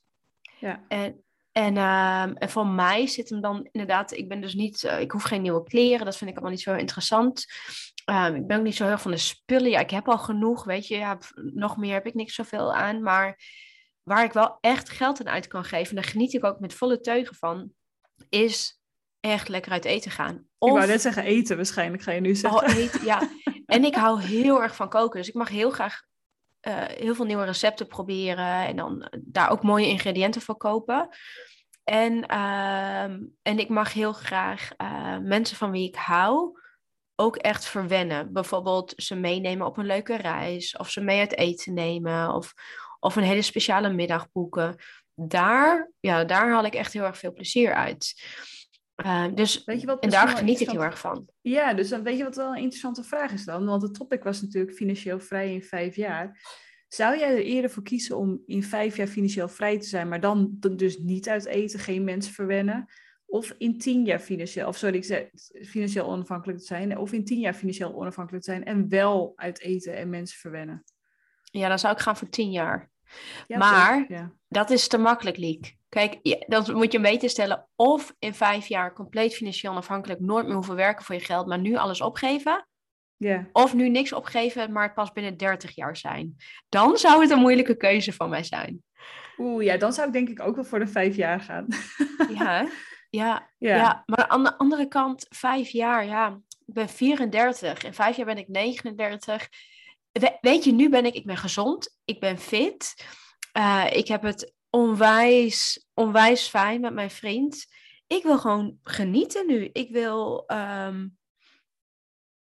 Ja. 0.58 0.84
En, 0.88 1.24
en, 1.52 1.76
uh, 1.76 2.22
en 2.22 2.50
voor 2.50 2.66
mij 2.66 3.06
zit 3.06 3.28
hem 3.28 3.40
dan 3.40 3.68
inderdaad, 3.72 4.12
ik 4.12 4.28
ben 4.28 4.40
dus 4.40 4.54
niet, 4.54 4.82
uh, 4.82 5.00
ik 5.00 5.10
hoef 5.10 5.22
geen 5.22 5.42
nieuwe 5.42 5.62
kleren, 5.62 6.04
dat 6.04 6.16
vind 6.16 6.30
ik 6.30 6.36
allemaal 6.36 6.54
niet 6.54 6.64
zo 6.64 6.74
interessant. 6.74 7.46
Um, 8.10 8.34
ik 8.34 8.46
ben 8.46 8.58
ook 8.58 8.64
niet 8.64 8.76
zo 8.76 8.86
heel 8.86 8.98
van 8.98 9.10
de 9.10 9.16
spullen. 9.16 9.70
Ja, 9.70 9.78
ik 9.78 9.90
heb 9.90 10.08
al 10.08 10.18
genoeg, 10.18 10.64
weet 10.64 10.86
je, 10.86 10.96
ja, 10.96 11.18
nog 11.34 11.76
meer 11.76 11.92
heb 11.92 12.06
ik 12.06 12.14
niks 12.14 12.34
zoveel 12.34 12.74
aan. 12.74 13.02
Maar 13.02 13.38
waar 14.02 14.24
ik 14.24 14.32
wel 14.32 14.58
echt 14.60 14.90
geld 14.90 15.20
aan 15.20 15.32
uit 15.32 15.46
kan 15.46 15.64
geven, 15.64 15.88
en 15.88 16.02
daar 16.02 16.10
geniet 16.10 16.32
ik 16.34 16.44
ook 16.44 16.60
met 16.60 16.74
volle 16.74 17.00
teugen 17.00 17.36
van, 17.36 17.70
is 18.28 18.80
echt 19.20 19.48
lekker 19.48 19.72
uit 19.72 19.84
eten 19.84 20.10
gaan. 20.10 20.46
Of... 20.58 20.68
Ik 20.68 20.76
wou 20.76 20.86
net 20.86 21.00
zeggen 21.00 21.24
eten 21.24 21.56
waarschijnlijk, 21.56 22.02
ga 22.02 22.12
je 22.12 22.20
nu 22.20 22.34
zeggen. 22.34 22.68
Oh, 22.68 22.76
eten, 22.76 23.04
ja. 23.04 23.28
En 23.66 23.84
ik 23.84 23.94
hou 23.94 24.22
heel 24.22 24.62
erg 24.62 24.76
van 24.76 24.88
koken, 24.88 25.18
dus 25.18 25.28
ik 25.28 25.34
mag 25.34 25.48
heel 25.48 25.70
graag 25.70 26.02
uh, 26.68 26.82
heel 26.84 27.14
veel 27.14 27.24
nieuwe 27.24 27.44
recepten 27.44 27.86
proberen 27.86 28.66
en 28.66 28.76
dan 28.76 29.08
daar 29.20 29.50
ook 29.50 29.62
mooie 29.62 29.86
ingrediënten 29.86 30.40
voor 30.40 30.56
kopen. 30.56 31.08
En, 31.84 32.12
uh, 32.30 33.02
en 33.42 33.58
ik 33.58 33.68
mag 33.68 33.92
heel 33.92 34.12
graag 34.12 34.70
uh, 34.82 35.18
mensen 35.18 35.56
van 35.56 35.70
wie 35.70 35.88
ik 35.88 35.96
hou 35.96 36.62
ook 37.16 37.36
echt 37.36 37.64
verwennen. 37.64 38.32
Bijvoorbeeld 38.32 38.92
ze 38.96 39.14
meenemen 39.14 39.66
op 39.66 39.76
een 39.76 39.86
leuke 39.86 40.16
reis, 40.16 40.76
of 40.76 40.90
ze 40.90 41.00
mee 41.00 41.20
uit 41.20 41.36
eten 41.36 41.74
nemen, 41.74 42.34
of, 42.34 42.54
of 43.00 43.16
een 43.16 43.22
hele 43.22 43.42
speciale 43.42 43.92
middag 43.92 44.30
boeken. 44.32 44.76
Daar, 45.14 45.90
ja, 46.00 46.24
daar 46.24 46.50
haal 46.50 46.64
ik 46.64 46.74
echt 46.74 46.92
heel 46.92 47.04
erg 47.04 47.18
veel 47.18 47.32
plezier 47.32 47.74
uit. 47.74 48.22
Uh, 49.04 49.26
dus, 49.34 49.64
weet 49.64 49.80
je 49.80 49.86
wat, 49.86 50.02
en 50.02 50.10
daar 50.10 50.28
geniet 50.28 50.60
ik 50.60 50.70
heel 50.70 50.84
erg 50.84 50.98
van. 50.98 51.28
Ja, 51.40 51.74
dus 51.74 51.88
dan 51.88 52.02
weet 52.02 52.16
je 52.16 52.24
wat 52.24 52.36
wel 52.36 52.48
een 52.48 52.62
interessante 52.62 53.04
vraag 53.04 53.32
is 53.32 53.44
dan? 53.44 53.64
Want 53.66 53.82
het 53.82 53.94
topic 53.94 54.22
was 54.22 54.42
natuurlijk 54.42 54.76
financieel 54.76 55.20
vrij 55.20 55.52
in 55.52 55.62
vijf 55.62 55.96
jaar. 55.96 56.40
Zou 56.88 57.18
jij 57.18 57.30
er 57.30 57.44
eerder 57.44 57.70
voor 57.70 57.82
kiezen 57.82 58.16
om 58.16 58.42
in 58.46 58.62
vijf 58.62 58.96
jaar 58.96 59.06
financieel 59.06 59.48
vrij 59.48 59.78
te 59.78 59.86
zijn, 59.86 60.08
maar 60.08 60.20
dan 60.20 60.56
dus 60.58 60.98
niet 60.98 61.28
uit 61.28 61.46
eten, 61.46 61.78
geen 61.78 62.04
mensen 62.04 62.32
verwennen? 62.32 62.88
Of 63.26 63.54
in 63.58 63.78
tien 63.78 64.04
jaar 64.04 64.18
financieel, 64.18 64.68
of 64.68 64.76
sorry, 64.76 64.96
ik 64.96 65.04
zei, 65.04 65.30
financieel 65.64 66.06
onafhankelijk 66.06 66.58
te 66.58 66.64
zijn, 66.64 66.98
of 66.98 67.12
in 67.12 67.24
tien 67.24 67.40
jaar 67.40 67.54
financieel 67.54 67.94
onafhankelijk 67.94 68.44
te 68.44 68.50
zijn 68.50 68.64
en 68.64 68.88
wel 68.88 69.32
uit 69.36 69.60
eten 69.60 69.96
en 69.96 70.08
mensen 70.08 70.38
verwennen? 70.38 70.84
Ja, 71.42 71.68
dan 71.68 71.78
zou 71.78 71.94
ik 71.94 72.00
gaan 72.00 72.16
voor 72.16 72.28
tien 72.28 72.50
jaar. 72.50 72.90
maar 73.48 74.06
dat 74.48 74.70
is 74.70 74.88
te 74.88 74.98
makkelijk, 74.98 75.36
Liek. 75.36 75.76
Kijk, 75.88 76.18
ja, 76.22 76.36
dan 76.46 76.76
moet 76.76 76.92
je 76.92 76.98
een 76.98 77.04
beetje 77.04 77.28
stellen 77.28 77.68
of 77.76 78.14
in 78.18 78.34
vijf 78.34 78.66
jaar 78.66 78.92
compleet 78.92 79.34
financieel 79.34 79.72
onafhankelijk, 79.72 80.20
nooit 80.20 80.46
meer 80.46 80.54
hoeven 80.54 80.74
werken 80.74 81.04
voor 81.04 81.14
je 81.14 81.20
geld, 81.20 81.46
maar 81.46 81.58
nu 81.58 81.76
alles 81.76 82.00
opgeven. 82.00 82.66
Ja. 83.16 83.48
Of 83.52 83.74
nu 83.74 83.88
niks 83.88 84.12
opgeven, 84.12 84.72
maar 84.72 84.82
het 84.82 84.94
pas 84.94 85.12
binnen 85.12 85.36
30 85.36 85.74
jaar 85.74 85.96
zijn. 85.96 86.36
Dan 86.68 86.96
zou 86.96 87.20
het 87.20 87.30
een 87.30 87.38
moeilijke 87.38 87.76
keuze 87.76 88.12
van 88.12 88.28
mij 88.28 88.42
zijn. 88.42 88.82
Oeh, 89.38 89.64
ja, 89.64 89.76
dan 89.76 89.92
zou 89.92 90.06
ik 90.06 90.12
denk 90.12 90.28
ik 90.28 90.40
ook 90.40 90.54
wel 90.54 90.64
voor 90.64 90.78
de 90.78 90.86
vijf 90.86 91.16
jaar 91.16 91.40
gaan. 91.40 91.66
Ja, 92.34 92.68
ja, 93.14 93.50
ja. 93.58 93.76
ja. 93.76 94.02
maar 94.06 94.28
aan 94.28 94.44
de 94.44 94.58
andere 94.58 94.88
kant, 94.88 95.26
vijf 95.28 95.68
jaar, 95.68 96.06
ja, 96.06 96.40
ik 96.66 96.74
ben 96.74 96.88
34. 96.88 97.82
In 97.82 97.94
vijf 97.94 98.16
jaar 98.16 98.26
ben 98.26 98.38
ik 98.38 98.48
39. 98.48 99.48
weet 100.40 100.64
je, 100.64 100.72
nu 100.72 100.88
ben 100.88 101.04
ik, 101.04 101.14
ik 101.14 101.26
ben 101.26 101.36
gezond, 101.36 101.98
ik 102.04 102.20
ben 102.20 102.38
fit. 102.38 103.06
Uh, 103.58 103.86
ik 103.90 104.08
heb 104.08 104.22
het 104.22 104.54
onwijs, 104.70 105.86
onwijs 105.94 106.48
fijn 106.48 106.80
met 106.80 106.94
mijn 106.94 107.10
vriend. 107.10 107.66
Ik 108.06 108.22
wil 108.22 108.38
gewoon 108.38 108.78
genieten 108.82 109.46
nu. 109.46 109.70
Ik 109.72 109.90
wil, 109.90 110.44
um, 110.46 111.18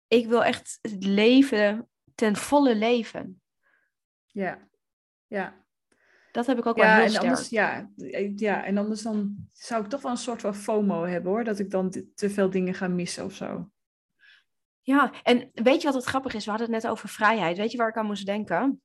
ik 0.07 0.27
wil 0.27 0.43
echt 0.43 0.79
het 0.81 1.05
leven 1.05 1.89
ten 2.15 2.35
volle 2.35 2.75
leven. 2.75 3.41
Ja, 4.25 4.67
ja. 5.27 5.62
Dat 6.33 6.45
heb 6.45 6.57
ik 6.57 6.65
ook 6.65 6.77
wel 6.77 6.93
heel 6.93 7.03
en 7.03 7.09
sterk. 7.09 7.23
Anders, 7.23 7.49
ja, 7.49 7.89
ja, 8.35 8.63
en 8.63 8.77
anders 8.77 9.01
dan 9.01 9.35
zou 9.51 9.83
ik 9.83 9.89
toch 9.89 10.01
wel 10.01 10.11
een 10.11 10.17
soort 10.17 10.41
van 10.41 10.55
FOMO 10.55 11.03
hebben 11.03 11.31
hoor. 11.31 11.43
Dat 11.43 11.59
ik 11.59 11.71
dan 11.71 11.89
te 12.15 12.29
veel 12.29 12.49
dingen 12.49 12.73
ga 12.73 12.87
missen 12.87 13.25
of 13.25 13.33
zo. 13.33 13.69
Ja, 14.81 15.13
en 15.23 15.49
weet 15.53 15.81
je 15.81 15.87
wat 15.87 15.95
het 15.95 16.05
grappig 16.05 16.33
is? 16.33 16.45
We 16.45 16.49
hadden 16.49 16.71
het 16.71 16.83
net 16.83 16.91
over 16.91 17.09
vrijheid. 17.09 17.57
Weet 17.57 17.71
je 17.71 17.77
waar 17.77 17.89
ik 17.89 17.97
aan 17.97 18.05
moest 18.05 18.25
denken? 18.25 18.81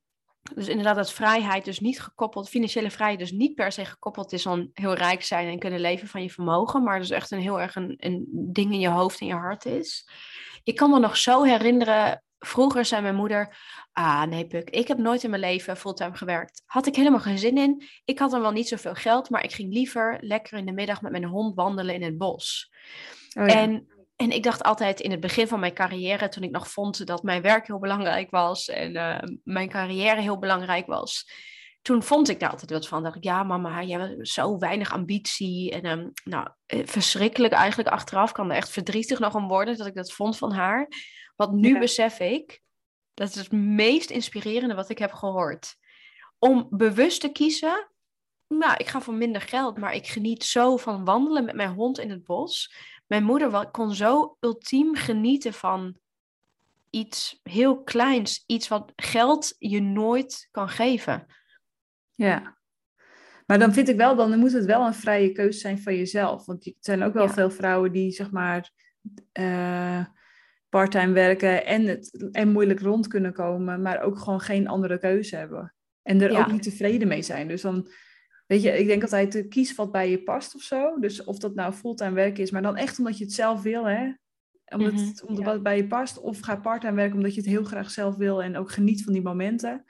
Dus 0.54 0.68
inderdaad, 0.68 0.96
dat 0.96 1.12
vrijheid 1.12 1.64
dus 1.64 1.80
niet 1.80 2.00
gekoppeld, 2.00 2.48
financiële 2.48 2.90
vrijheid 2.90 3.18
dus 3.18 3.32
niet 3.32 3.54
per 3.54 3.72
se 3.72 3.84
gekoppeld 3.84 4.32
is 4.32 4.46
aan 4.46 4.70
heel 4.72 4.94
rijk 4.94 5.22
zijn 5.22 5.48
en 5.48 5.58
kunnen 5.58 5.80
leven 5.80 6.08
van 6.08 6.22
je 6.22 6.30
vermogen, 6.30 6.82
maar 6.82 6.98
dus 6.98 7.10
echt 7.10 7.30
een 7.30 7.40
heel 7.40 7.60
erg 7.60 7.74
een, 7.74 7.94
een 7.96 8.26
ding 8.30 8.72
in 8.72 8.80
je 8.80 8.88
hoofd 8.88 9.20
en 9.20 9.26
je 9.26 9.34
hart 9.34 9.64
is. 9.64 10.08
Ik 10.62 10.76
kan 10.76 10.90
me 10.90 10.98
nog 10.98 11.16
zo 11.16 11.42
herinneren, 11.42 12.22
vroeger 12.38 12.84
zei 12.84 13.02
mijn 13.02 13.14
moeder, 13.14 13.56
ah 13.92 14.22
nee 14.22 14.46
Puk, 14.46 14.70
ik 14.70 14.88
heb 14.88 14.98
nooit 14.98 15.24
in 15.24 15.30
mijn 15.30 15.42
leven 15.42 15.76
fulltime 15.76 16.16
gewerkt. 16.16 16.62
Had 16.66 16.86
ik 16.86 16.96
helemaal 16.96 17.20
geen 17.20 17.38
zin 17.38 17.58
in. 17.58 17.84
Ik 18.04 18.18
had 18.18 18.30
dan 18.30 18.40
wel 18.40 18.50
niet 18.50 18.68
zoveel 18.68 18.94
geld, 18.94 19.30
maar 19.30 19.44
ik 19.44 19.52
ging 19.52 19.72
liever 19.72 20.18
lekker 20.20 20.58
in 20.58 20.66
de 20.66 20.72
middag 20.72 21.02
met 21.02 21.12
mijn 21.12 21.24
hond 21.24 21.54
wandelen 21.54 21.94
in 21.94 22.02
het 22.02 22.18
bos. 22.18 22.72
Oh 23.38 23.46
ja. 23.46 23.54
En 23.54 23.86
en 24.16 24.30
ik 24.30 24.42
dacht 24.42 24.62
altijd 24.62 25.00
in 25.00 25.10
het 25.10 25.20
begin 25.20 25.48
van 25.48 25.60
mijn 25.60 25.74
carrière, 25.74 26.28
toen 26.28 26.42
ik 26.42 26.50
nog 26.50 26.70
vond 26.70 27.06
dat 27.06 27.22
mijn 27.22 27.42
werk 27.42 27.66
heel 27.66 27.78
belangrijk 27.78 28.30
was 28.30 28.68
en 28.68 28.94
uh, 28.94 29.18
mijn 29.44 29.68
carrière 29.68 30.20
heel 30.20 30.38
belangrijk 30.38 30.86
was, 30.86 31.30
toen 31.82 32.02
vond 32.02 32.28
ik 32.28 32.40
daar 32.40 32.50
altijd 32.50 32.70
wat 32.70 32.88
van. 32.88 33.02
Dacht 33.02 33.16
ik, 33.16 33.24
ja 33.24 33.42
mama, 33.42 33.82
jij 33.82 34.00
hebt 34.00 34.28
zo 34.28 34.58
weinig 34.58 34.92
ambitie. 34.92 35.70
En 35.70 35.86
um, 35.86 36.12
nou, 36.24 36.48
eh, 36.66 36.80
verschrikkelijk 36.84 37.52
eigenlijk 37.52 37.88
achteraf 37.88 38.32
kan 38.32 38.50
er 38.50 38.56
echt 38.56 38.70
verdrietig 38.70 39.18
nog 39.18 39.34
om 39.34 39.48
worden 39.48 39.76
dat 39.76 39.86
ik 39.86 39.94
dat 39.94 40.12
vond 40.12 40.38
van 40.38 40.52
haar. 40.52 40.88
Want 41.38 41.52
nu 41.52 41.72
ja. 41.72 41.78
besef 41.78 42.20
ik, 42.20 42.62
dat 43.14 43.28
is 43.28 43.34
het 43.34 43.52
meest 43.52 44.10
inspirerende 44.10 44.74
wat 44.74 44.88
ik 44.88 44.98
heb 44.98 45.12
gehoord. 45.12 45.76
Om 46.38 46.66
bewust 46.70 47.20
te 47.20 47.28
kiezen, 47.28 47.90
nou, 48.48 48.74
ik 48.76 48.86
ga 48.86 49.00
voor 49.00 49.14
minder 49.14 49.40
geld, 49.40 49.78
maar 49.78 49.94
ik 49.94 50.06
geniet 50.06 50.44
zo 50.44 50.76
van 50.76 51.04
wandelen 51.04 51.44
met 51.44 51.54
mijn 51.54 51.74
hond 51.74 51.98
in 51.98 52.10
het 52.10 52.24
bos 52.24 52.70
mijn 53.08 53.24
moeder 53.24 53.70
kon 53.70 53.94
zo 53.94 54.36
ultiem 54.40 54.94
genieten 54.94 55.52
van 55.52 55.98
iets 56.90 57.40
heel 57.42 57.82
kleins, 57.82 58.44
iets 58.46 58.68
wat 58.68 58.92
geld 58.96 59.54
je 59.58 59.80
nooit 59.80 60.48
kan 60.50 60.68
geven. 60.68 61.26
Ja. 62.14 62.56
Maar 63.46 63.58
dan 63.58 63.72
vind 63.72 63.88
ik 63.88 63.96
wel, 63.96 64.16
dan 64.16 64.38
moet 64.38 64.52
het 64.52 64.64
wel 64.64 64.86
een 64.86 64.94
vrije 64.94 65.32
keuze 65.32 65.58
zijn 65.58 65.82
van 65.82 65.96
jezelf. 65.96 66.46
Want 66.46 66.66
er 66.66 66.74
zijn 66.80 67.02
ook 67.02 67.12
wel 67.12 67.26
ja. 67.26 67.32
veel 67.32 67.50
vrouwen 67.50 67.92
die 67.92 68.10
zeg 68.10 68.30
maar 68.30 68.70
uh, 69.32 70.04
parttime 70.68 71.12
werken 71.12 71.66
en, 71.66 71.86
het, 71.86 72.28
en 72.32 72.52
moeilijk 72.52 72.80
rond 72.80 73.06
kunnen 73.06 73.32
komen, 73.32 73.82
maar 73.82 74.02
ook 74.02 74.18
gewoon 74.18 74.40
geen 74.40 74.68
andere 74.68 74.98
keuze 74.98 75.36
hebben. 75.36 75.74
En 76.02 76.20
er 76.20 76.32
ja. 76.32 76.40
ook 76.40 76.52
niet 76.52 76.62
tevreden 76.62 77.08
mee 77.08 77.22
zijn. 77.22 77.48
Dus 77.48 77.62
dan 77.62 77.88
Weet 78.48 78.62
je, 78.62 78.78
ik 78.78 78.86
denk 78.86 79.02
altijd, 79.02 79.48
kies 79.48 79.74
wat 79.74 79.92
bij 79.92 80.10
je 80.10 80.22
past 80.22 80.54
of 80.54 80.62
zo. 80.62 80.98
Dus 80.98 81.24
of 81.24 81.38
dat 81.38 81.54
nou 81.54 81.72
fulltime 81.72 82.12
werk 82.12 82.38
is, 82.38 82.50
maar 82.50 82.62
dan 82.62 82.76
echt 82.76 82.98
omdat 82.98 83.18
je 83.18 83.24
het 83.24 83.32
zelf 83.32 83.62
wil, 83.62 83.88
hè. 83.88 84.12
Omdat, 84.64 84.92
mm 84.92 84.98
-hmm, 84.98 85.14
omdat 85.26 85.44
ja. 85.44 85.52
wat 85.52 85.62
bij 85.62 85.76
je 85.76 85.86
past. 85.86 86.20
Of 86.20 86.40
ga 86.40 86.56
parttime 86.56 86.94
werken 86.94 87.16
omdat 87.16 87.34
je 87.34 87.40
het 87.40 87.50
heel 87.50 87.64
graag 87.64 87.90
zelf 87.90 88.16
wil 88.16 88.42
en 88.42 88.56
ook 88.56 88.70
geniet 88.70 89.04
van 89.04 89.12
die 89.12 89.22
momenten. 89.22 89.84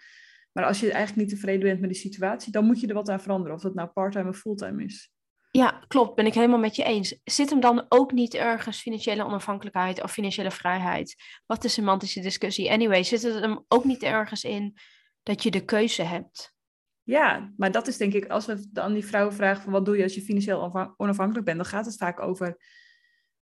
Maar 0.52 0.64
als 0.64 0.80
je 0.80 0.92
eigenlijk 0.92 1.16
niet 1.16 1.38
tevreden 1.38 1.68
bent 1.68 1.80
met 1.80 1.90
die 1.90 1.98
situatie, 1.98 2.52
dan 2.52 2.64
moet 2.64 2.80
je 2.80 2.86
er 2.86 2.94
wat 2.94 3.08
aan 3.08 3.20
veranderen. 3.20 3.54
Of 3.54 3.62
dat 3.62 3.74
nou 3.74 3.88
parttime 3.88 4.28
of 4.28 4.38
fulltime 4.38 4.84
is. 4.84 5.12
Ja, 5.50 5.84
klopt. 5.88 6.14
Ben 6.14 6.26
ik 6.26 6.34
helemaal 6.34 6.58
met 6.58 6.76
je 6.76 6.84
eens. 6.84 7.20
Zit 7.24 7.50
hem 7.50 7.60
dan 7.60 7.86
ook 7.88 8.12
niet 8.12 8.34
ergens 8.34 8.80
financiële 8.80 9.24
onafhankelijkheid 9.24 10.02
of 10.02 10.12
financiële 10.12 10.50
vrijheid? 10.50 11.14
Wat 11.46 11.62
de 11.62 11.68
semantische 11.68 12.20
discussie? 12.20 12.70
Anyway, 12.70 13.02
zit 13.02 13.22
het 13.22 13.40
hem 13.40 13.64
ook 13.68 13.84
niet 13.84 14.02
ergens 14.02 14.44
in 14.44 14.76
dat 15.22 15.42
je 15.42 15.50
de 15.50 15.64
keuze 15.64 16.02
hebt? 16.02 16.56
Ja, 17.02 17.52
maar 17.56 17.72
dat 17.72 17.86
is 17.86 17.96
denk 17.96 18.12
ik, 18.12 18.26
als 18.26 18.46
we 18.46 18.68
dan 18.72 18.92
die 18.92 19.06
vrouwen 19.06 19.34
vragen 19.34 19.62
van 19.62 19.72
wat 19.72 19.84
doe 19.84 19.96
je 19.96 20.02
als 20.02 20.14
je 20.14 20.22
financieel 20.22 20.92
onafhankelijk 20.96 21.44
bent, 21.44 21.56
dan 21.56 21.66
gaat 21.66 21.86
het 21.86 21.96
vaak 21.96 22.20
over 22.20 22.56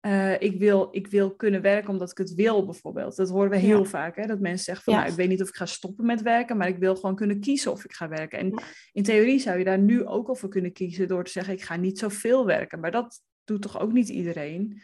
uh, 0.07 0.41
ik, 0.41 0.59
wil, 0.59 0.89
ik 0.91 1.07
wil 1.07 1.35
kunnen 1.35 1.63
werken 1.63 1.91
omdat 1.91 2.11
ik 2.11 2.19
het 2.19 2.35
wil 2.35 2.65
bijvoorbeeld. 2.65 3.17
Dat 3.17 3.29
horen 3.29 3.51
we 3.51 3.57
heel 3.57 3.83
ja. 3.83 3.89
vaak, 3.89 4.17
hè? 4.17 4.27
dat 4.27 4.41
mensen 4.41 4.65
zeggen 4.65 4.85
van 4.85 4.93
ja. 4.93 4.99
nou, 4.99 5.11
ik 5.11 5.17
weet 5.17 5.29
niet 5.29 5.43
of 5.43 5.49
ik 5.49 5.55
ga 5.55 5.67
stoppen 5.67 6.07
met 6.07 6.23
werken, 6.23 6.57
maar 6.57 6.69
ik 6.69 6.79
wil 6.79 6.97
gewoon 6.97 7.17
kunnen 7.17 7.41
kiezen 7.41 7.73
of 7.73 7.85
ik 7.85 7.93
ga 7.93 8.09
werken. 8.09 8.39
En 8.39 8.49
ja. 8.49 8.63
in 8.93 9.03
theorie 9.03 9.39
zou 9.39 9.59
je 9.59 9.65
daar 9.65 9.79
nu 9.79 10.07
ook 10.07 10.29
al 10.29 10.35
voor 10.35 10.49
kunnen 10.49 10.73
kiezen 10.73 11.09
door 11.09 11.25
te 11.25 11.31
zeggen 11.31 11.55
ik 11.55 11.63
ga 11.63 11.77
niet 11.77 11.99
zoveel 11.99 12.47
werken, 12.47 12.81
maar 12.81 12.91
dat 12.91 13.21
doet 13.45 13.63
toch 13.63 13.81
ook 13.81 13.93
niet 13.93 14.09
iedereen. 14.09 14.81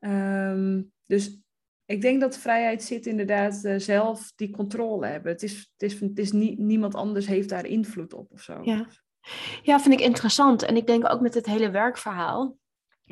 Um, 0.00 0.92
dus 1.06 1.40
ik 1.84 2.00
denk 2.00 2.20
dat 2.20 2.38
vrijheid 2.38 2.82
zit 2.82 3.06
inderdaad 3.06 3.64
uh, 3.64 3.78
zelf 3.78 4.32
die 4.36 4.50
controle 4.50 5.06
hebben. 5.06 5.32
Het 5.32 5.42
is, 5.42 5.72
het 5.76 5.92
is, 5.92 6.00
het 6.00 6.18
is 6.18 6.32
nie, 6.32 6.60
niemand 6.60 6.94
anders 6.94 7.26
heeft 7.26 7.48
daar 7.48 7.66
invloed 7.66 8.12
op 8.12 8.32
of 8.32 8.42
zo. 8.42 8.58
Ja. 8.62 8.86
Ja, 9.62 9.80
vind 9.80 9.94
ik 9.94 10.06
interessant. 10.06 10.62
En 10.62 10.76
ik 10.76 10.86
denk 10.86 11.12
ook 11.12 11.20
met 11.20 11.34
het 11.34 11.46
hele 11.46 11.70
werkverhaal, 11.70 12.56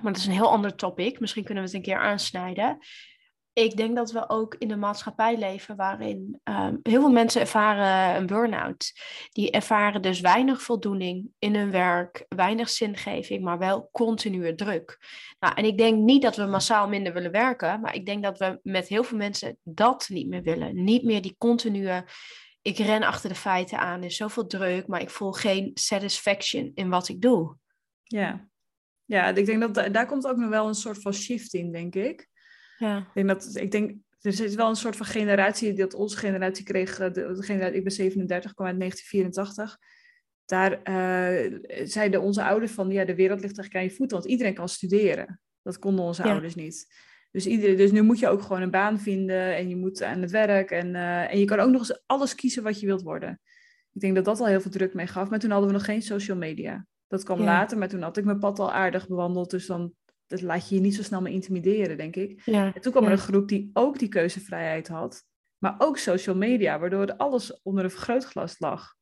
maar 0.02 0.12
dat 0.12 0.20
is 0.20 0.26
een 0.26 0.32
heel 0.32 0.50
ander 0.50 0.74
topic. 0.74 1.20
Misschien 1.20 1.44
kunnen 1.44 1.62
we 1.62 1.68
het 1.68 1.78
een 1.78 1.84
keer 1.84 1.98
aansnijden. 1.98 2.78
Ik 3.52 3.76
denk 3.76 3.96
dat 3.96 4.12
we 4.12 4.28
ook 4.28 4.54
in 4.54 4.70
een 4.70 4.78
maatschappij 4.78 5.36
leven 5.36 5.76
waarin 5.76 6.40
ehm, 6.42 6.76
heel 6.82 7.00
veel 7.00 7.10
mensen 7.10 7.40
ervaren 7.40 8.16
een 8.16 8.26
burn-out. 8.26 8.92
Die 9.30 9.50
ervaren 9.50 10.02
dus 10.02 10.20
weinig 10.20 10.62
voldoening 10.62 11.30
in 11.38 11.54
hun 11.54 11.70
werk, 11.70 12.24
weinig 12.28 12.68
zingeving, 12.68 13.42
maar 13.42 13.58
wel 13.58 13.88
continue 13.92 14.54
druk. 14.54 14.98
Nou, 15.38 15.54
en 15.54 15.64
ik 15.64 15.78
denk 15.78 15.98
niet 15.98 16.22
dat 16.22 16.36
we 16.36 16.44
massaal 16.44 16.88
minder 16.88 17.12
willen 17.12 17.30
werken, 17.30 17.80
maar 17.80 17.94
ik 17.94 18.06
denk 18.06 18.22
dat 18.22 18.38
we 18.38 18.60
met 18.62 18.88
heel 18.88 19.04
veel 19.04 19.18
mensen 19.18 19.58
dat 19.62 20.08
niet 20.08 20.28
meer 20.28 20.42
willen. 20.42 20.84
Niet 20.84 21.04
meer 21.04 21.22
die 21.22 21.34
continue 21.38 22.04
ik 22.62 22.78
ren 22.78 23.02
achter 23.02 23.28
de 23.28 23.34
feiten 23.34 23.78
aan, 23.78 23.98
er 23.98 24.06
is 24.06 24.16
zoveel 24.16 24.46
druk, 24.46 24.86
maar 24.86 25.00
ik 25.00 25.10
voel 25.10 25.32
geen 25.32 25.70
satisfaction 25.74 26.70
in 26.74 26.88
wat 26.88 27.08
ik 27.08 27.20
doe. 27.20 27.56
Ja, 28.02 28.47
ja 29.08 29.34
ik 29.34 29.46
denk 29.46 29.60
dat 29.60 29.92
daar 29.92 30.06
komt 30.06 30.26
ook 30.26 30.36
nog 30.36 30.48
wel 30.50 30.68
een 30.68 30.74
soort 30.74 31.00
van 31.00 31.14
shift 31.14 31.54
in, 31.54 31.72
denk 31.72 31.94
ik. 31.94 32.28
Ja. 32.78 32.98
Ik 32.98 33.14
denk 33.14 33.28
dat, 33.28 33.56
ik 33.56 33.70
denk, 33.70 33.96
er 34.20 34.32
zit 34.32 34.54
wel 34.54 34.68
een 34.68 34.76
soort 34.76 34.96
van 34.96 35.06
generatie, 35.06 35.72
dat 35.72 35.94
onze 35.94 36.16
generatie 36.16 36.64
kreeg, 36.64 36.98
eh, 36.98 37.12
de, 37.12 37.32
de 37.34 37.42
generatie, 37.42 37.76
ik 37.76 37.82
ben 37.82 37.92
37, 37.92 38.54
kwam 38.54 38.66
uit 38.66 38.78
1984. 38.78 39.78
Daar 40.44 40.72
uh, 40.72 41.58
zeiden 41.84 42.22
onze 42.22 42.44
ouders 42.44 42.72
van, 42.72 42.90
ja, 42.90 43.04
de 43.04 43.14
wereld 43.14 43.40
ligt 43.40 43.58
eigenlijk 43.58 43.74
aan 43.74 43.90
je 43.90 43.96
voeten, 43.96 44.16
want 44.16 44.30
iedereen 44.30 44.54
kan 44.54 44.68
studeren. 44.68 45.40
Dat 45.62 45.78
konden 45.78 46.04
onze 46.04 46.22
ouders 46.22 46.54
niet. 46.54 46.86
Dus, 47.30 47.46
iedereen, 47.46 47.76
dus 47.76 47.90
nu 47.90 48.02
moet 48.02 48.18
je 48.18 48.28
ook 48.28 48.42
gewoon 48.42 48.62
een 48.62 48.70
baan 48.70 49.00
vinden 49.00 49.56
en 49.56 49.68
je 49.68 49.76
moet 49.76 50.02
aan 50.02 50.20
het 50.20 50.30
werk. 50.30 50.70
En, 50.70 50.94
uh, 50.94 51.32
en 51.32 51.38
je 51.38 51.44
kan 51.44 51.58
ook 51.58 51.70
nog 51.70 51.80
eens 51.80 52.02
alles 52.06 52.34
kiezen 52.34 52.62
wat 52.62 52.80
je 52.80 52.86
wilt 52.86 53.02
worden. 53.02 53.40
Ik 53.92 54.00
denk 54.00 54.14
dat 54.14 54.24
dat 54.24 54.40
al 54.40 54.46
heel 54.46 54.60
veel 54.60 54.70
druk 54.70 54.94
mee 54.94 55.06
gaf. 55.06 55.30
Maar 55.30 55.38
toen 55.38 55.50
hadden 55.50 55.68
we 55.68 55.74
nog 55.74 55.84
geen 55.84 56.02
social 56.02 56.36
media. 56.36 56.86
Dat 57.08 57.24
kwam 57.24 57.40
later, 57.40 57.78
maar 57.78 57.88
toen 57.88 58.02
had 58.02 58.16
ik 58.16 58.24
mijn 58.24 58.38
pad 58.38 58.58
al 58.58 58.72
aardig 58.72 59.08
bewandeld. 59.08 59.50
Dus 59.50 59.66
dan 59.66 59.92
dat 60.28 60.42
laat 60.42 60.68
je 60.68 60.74
je 60.74 60.80
niet 60.80 60.94
zo 60.94 61.02
snel 61.02 61.20
meer 61.20 61.32
intimideren, 61.32 61.96
denk 61.96 62.16
ik. 62.16 62.42
Ja. 62.44 62.74
En 62.74 62.80
toen 62.80 62.92
kwam 62.92 63.04
er 63.04 63.10
een 63.10 63.18
groep 63.18 63.48
die 63.48 63.70
ook 63.72 63.98
die 63.98 64.08
keuzevrijheid 64.08 64.88
had. 64.88 65.24
Maar 65.58 65.74
ook 65.78 65.98
social 65.98 66.36
media, 66.36 66.78
waardoor 66.78 67.16
alles 67.16 67.62
onder 67.62 67.84
een 67.84 67.90
vergrootglas 67.90 68.58
lag. 68.58 68.96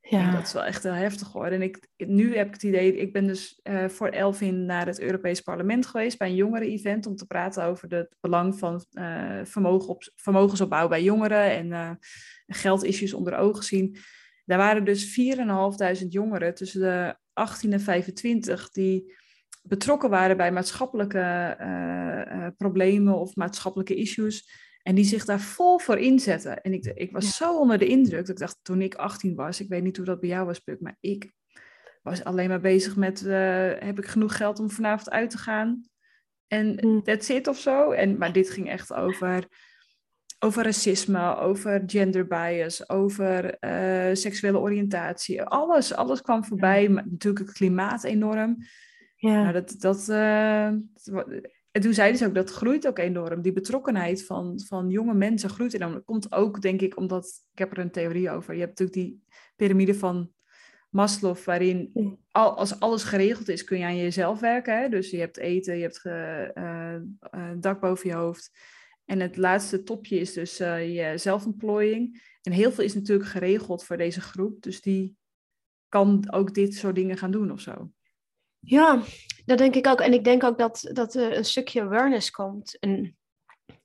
Ja. 0.00 0.32
dat 0.32 0.46
is 0.46 0.52
wel 0.52 0.64
echt 0.64 0.82
heel 0.82 0.92
heftig 0.92 1.32
hoor. 1.32 1.46
En 1.46 1.62
ik, 1.62 1.88
nu 1.96 2.36
heb 2.36 2.46
ik 2.46 2.52
het 2.52 2.62
idee, 2.62 2.96
ik 2.96 3.12
ben 3.12 3.26
dus 3.26 3.60
uh, 3.62 3.88
voor 3.88 4.08
Elvin 4.08 4.64
naar 4.64 4.86
het 4.86 5.00
Europees 5.00 5.40
Parlement 5.40 5.86
geweest 5.86 6.18
bij 6.18 6.28
een 6.28 6.34
jongeren-event 6.34 7.06
om 7.06 7.16
te 7.16 7.26
praten 7.26 7.64
over 7.64 7.94
het 7.94 8.16
belang 8.20 8.58
van 8.58 8.84
uh, 8.92 9.40
vermogen 9.44 9.88
op, 9.88 10.02
vermogensopbouw 10.14 10.88
bij 10.88 11.02
jongeren 11.02 11.50
en 11.50 11.66
uh, 11.66 11.90
geldissues 12.46 13.14
onder 13.14 13.36
ogen 13.36 13.64
zien. 13.64 13.96
Daar 14.44 14.58
waren 14.58 14.84
dus 14.84 15.20
4.500 16.00 16.06
jongeren 16.08 16.54
tussen 16.54 16.80
de 16.80 17.16
18 17.32 17.72
en 17.72 17.80
25 17.80 18.70
die 18.70 19.14
betrokken 19.62 20.10
waren 20.10 20.36
bij 20.36 20.52
maatschappelijke 20.52 22.54
problemen 22.56 23.18
of 23.18 23.36
maatschappelijke 23.36 23.94
issues. 23.94 24.68
En 24.82 24.94
die 24.94 25.04
zich 25.04 25.24
daar 25.24 25.40
vol 25.40 25.78
voor 25.78 25.98
inzetten. 25.98 26.62
En 26.62 26.72
ik, 26.72 26.92
ik 26.94 27.12
was 27.12 27.36
zo 27.36 27.58
onder 27.58 27.78
de 27.78 27.86
indruk 27.86 28.20
dat 28.20 28.28
ik 28.28 28.38
dacht, 28.38 28.58
toen 28.62 28.82
ik 28.82 28.94
18 28.94 29.34
was, 29.34 29.60
ik 29.60 29.68
weet 29.68 29.82
niet 29.82 29.96
hoe 29.96 30.06
dat 30.06 30.20
bij 30.20 30.28
jou 30.28 30.46
was, 30.46 30.58
Puk, 30.58 30.80
maar 30.80 30.96
ik 31.00 31.32
was 32.02 32.24
alleen 32.24 32.48
maar 32.48 32.60
bezig 32.60 32.96
met, 32.96 33.22
uh, 33.22 33.72
heb 33.78 33.98
ik 33.98 34.06
genoeg 34.06 34.36
geld 34.36 34.58
om 34.58 34.70
vanavond 34.70 35.10
uit 35.10 35.30
te 35.30 35.38
gaan? 35.38 35.88
En 36.46 36.78
mm. 36.80 37.02
that's 37.02 37.28
it 37.28 37.48
of 37.48 37.58
zo. 37.58 37.90
En, 37.90 38.18
maar 38.18 38.32
dit 38.32 38.50
ging 38.50 38.68
echt 38.68 38.92
over, 38.92 39.46
over 40.42 40.64
racisme, 40.64 41.36
over 41.36 41.82
gender 41.86 42.26
bias, 42.26 42.88
over 42.88 43.56
uh, 43.60 44.14
seksuele 44.14 44.58
oriëntatie. 44.58 45.42
Alles, 45.42 45.94
alles 45.94 46.22
kwam 46.22 46.44
voorbij. 46.44 46.88
Maar 46.88 47.04
natuurlijk 47.10 47.46
het 47.46 47.56
klimaat 47.56 48.04
enorm. 48.04 48.56
Ja. 49.16 49.42
Nou, 49.42 49.52
dat, 49.52 49.74
dat, 49.78 50.08
uh, 50.08 50.66
en 51.70 51.80
toen 51.80 51.94
zeiden 51.94 52.18
ze 52.18 52.26
ook, 52.26 52.34
dat 52.34 52.50
groeit 52.50 52.86
ook 52.86 52.98
enorm. 52.98 53.42
Die 53.42 53.52
betrokkenheid 53.52 54.24
van, 54.24 54.60
van 54.66 54.88
jonge 54.88 55.14
mensen 55.14 55.50
groeit 55.50 55.74
enorm. 55.74 55.92
Dat 55.92 56.04
komt 56.04 56.32
ook, 56.32 56.62
denk 56.62 56.80
ik, 56.80 56.96
omdat, 56.96 57.24
ik 57.52 57.58
heb 57.58 57.72
er 57.72 57.78
een 57.78 57.90
theorie 57.90 58.30
over. 58.30 58.54
Je 58.54 58.60
hebt 58.60 58.78
natuurlijk 58.78 59.08
die 59.08 59.22
piramide 59.56 59.94
van 59.94 60.32
Maslow, 60.90 61.36
waarin 61.36 61.90
al, 62.30 62.56
als 62.56 62.80
alles 62.80 63.02
geregeld 63.02 63.48
is, 63.48 63.64
kun 63.64 63.78
je 63.78 63.84
aan 63.84 63.96
jezelf 63.96 64.40
werken. 64.40 64.80
Hè? 64.80 64.88
Dus 64.88 65.10
je 65.10 65.18
hebt 65.18 65.36
eten, 65.36 65.76
je 65.76 65.82
hebt 65.82 66.04
uh, 66.04 67.50
dak 67.56 67.80
boven 67.80 68.08
je 68.08 68.14
hoofd. 68.14 68.50
En 69.10 69.20
het 69.20 69.36
laatste 69.36 69.82
topje 69.82 70.18
is 70.18 70.32
dus 70.32 70.60
uh, 70.60 70.94
je 70.94 71.18
zelfontplooiing. 71.18 72.22
En 72.42 72.52
heel 72.52 72.72
veel 72.72 72.84
is 72.84 72.94
natuurlijk 72.94 73.28
geregeld 73.28 73.84
voor 73.84 73.96
deze 73.96 74.20
groep. 74.20 74.62
Dus 74.62 74.80
die 74.80 75.16
kan 75.88 76.32
ook 76.32 76.54
dit 76.54 76.74
soort 76.74 76.94
dingen 76.94 77.16
gaan 77.16 77.30
doen 77.30 77.52
of 77.52 77.60
zo. 77.60 77.90
Ja, 78.58 79.02
dat 79.44 79.58
denk 79.58 79.74
ik 79.74 79.86
ook. 79.86 80.00
En 80.00 80.12
ik 80.12 80.24
denk 80.24 80.44
ook 80.44 80.58
dat, 80.58 80.90
dat 80.92 81.14
er 81.14 81.36
een 81.36 81.44
stukje 81.44 81.80
awareness 81.80 82.30
komt. 82.30 82.78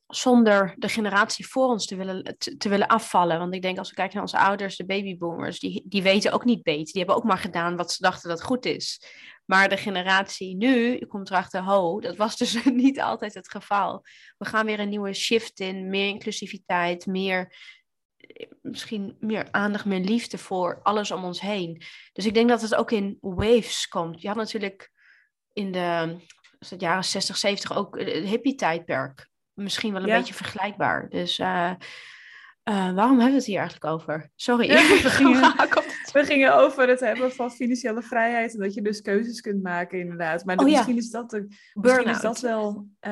Zonder 0.08 0.74
de 0.78 0.90
generatie 0.90 1.48
voor 1.48 1.68
ons 1.68 1.86
te 1.86 1.96
willen, 1.96 2.38
te, 2.58 2.70
willen 2.70 2.88
afvallen. 2.88 3.40
Want 3.40 3.54
ik 3.54 3.62
denk 3.62 3.78
als 3.78 3.90
we 3.90 3.96
kijken 3.96 4.14
naar 4.14 4.24
onze 4.24 4.40
ouders, 4.40 4.76
de 4.76 4.86
babyboomers, 4.86 5.60
die, 5.60 5.84
die 5.86 6.04
weten 6.04 6.32
ook 6.32 6.46
niet 6.46 6.64
beter. 6.64 6.94
Die 6.94 6.98
hebben 6.98 7.16
ook 7.16 7.24
maar 7.24 7.38
gedaan 7.38 7.76
wat 7.76 7.92
ze 7.92 8.02
dachten 8.02 8.30
dat 8.30 8.44
goed 8.44 8.66
is. 8.66 9.02
Maar 9.46 9.70
de 9.70 9.78
generatie 9.78 10.56
nu, 10.56 11.06
komt 11.06 11.30
erachter, 11.30 11.62
ho, 11.62 12.00
dat 12.00 12.16
was 12.16 12.38
dus 12.38 12.64
niet 12.86 13.02
altijd 13.02 13.34
het 13.34 13.50
geval. 13.50 14.04
We 14.38 14.46
gaan 14.46 14.66
weer 14.66 14.80
een 14.80 14.90
nieuwe 14.90 15.14
shift 15.14 15.60
in, 15.60 15.90
meer 15.90 16.08
inclusiviteit, 16.08 17.06
meer 17.06 17.54
misschien 18.62 19.18
meer 19.20 19.52
aandacht, 19.52 19.86
meer 19.86 20.00
liefde 20.00 20.38
voor 20.38 20.80
alles 20.84 21.12
om 21.12 21.24
ons 21.24 21.42
heen. 21.42 21.82
Dus 22.14 22.26
ik 22.26 22.34
denk 22.34 22.50
dat 22.50 22.62
het 22.62 22.76
ook 22.76 22.92
in 22.92 23.18
waves 23.22 23.88
komt. 23.88 24.22
Je 24.22 24.28
had 24.28 24.38
natuurlijk 24.38 24.92
in 25.54 25.72
de, 25.72 26.18
jaren 26.78 27.04
60, 27.04 27.38
70 27.38 27.76
ook 27.76 28.00
het 28.00 28.10
hippie-tijdperk. 28.10 29.30
Misschien 29.56 29.94
wel 29.94 30.02
een 30.02 30.18
beetje 30.18 30.34
vergelijkbaar. 30.34 31.10
Dus 31.10 31.40
uh, 31.40 31.72
waarom 32.64 32.96
hebben 32.96 33.26
we 33.26 33.34
het 33.34 33.46
hier 33.46 33.60
eigenlijk 33.60 33.94
over? 33.94 34.30
Sorry. 34.36 34.68
we, 35.04 35.10
gingen, 35.10 35.42
we, 36.12 36.24
gingen, 36.24 36.56
over 36.56 36.88
het 36.88 37.00
hebben 37.00 37.32
van 37.32 37.52
financiële 37.52 38.02
vrijheid. 38.02 38.54
En 38.54 38.60
dat 38.60 38.74
je 38.74 38.82
dus 38.82 39.02
keuzes 39.02 39.42
kunt 39.42 39.64
maken, 39.64 40.00
inderdaad. 40.00 40.46
Maar 40.46 40.58
oh, 40.58 40.66
misschien, 40.66 40.98
is 40.98 41.10
dat, 41.10 41.42
misschien 41.74 42.08
is 42.08 42.22
dat 42.22 42.40
wel. 42.40 42.88
Uh, 43.02 43.12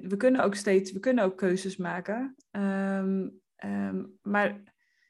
we 0.00 0.14
kunnen 0.16 0.44
ook 0.44 0.54
steeds, 0.54 0.92
we 0.92 1.00
kunnen 1.00 1.24
ook 1.24 1.36
keuzes 1.36 1.76
maken. 1.76 2.36
Um, 2.50 3.40
Ehm, 3.58 4.04
maar 4.22 4.62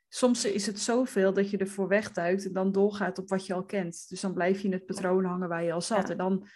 soms 0.08 0.44
is 0.44 0.66
het 0.66 0.80
zoveel 0.80 1.32
dat 1.32 1.50
je 1.50 1.56
ervoor 1.56 1.88
wegduikt 1.88 2.46
en 2.46 2.52
dan 2.52 2.72
doorgaat 2.72 3.18
op 3.18 3.28
wat 3.28 3.46
je 3.46 3.54
al 3.54 3.64
kent. 3.64 4.08
Dus 4.08 4.20
dan 4.20 4.34
blijf 4.34 4.60
je 4.60 4.66
in 4.66 4.72
het 4.72 4.86
patroon 4.86 5.24
hangen 5.24 5.48
waar 5.48 5.64
je 5.64 5.72
al 5.72 5.80
zat. 5.80 6.10
En 6.10 6.16
dan, 6.16 6.48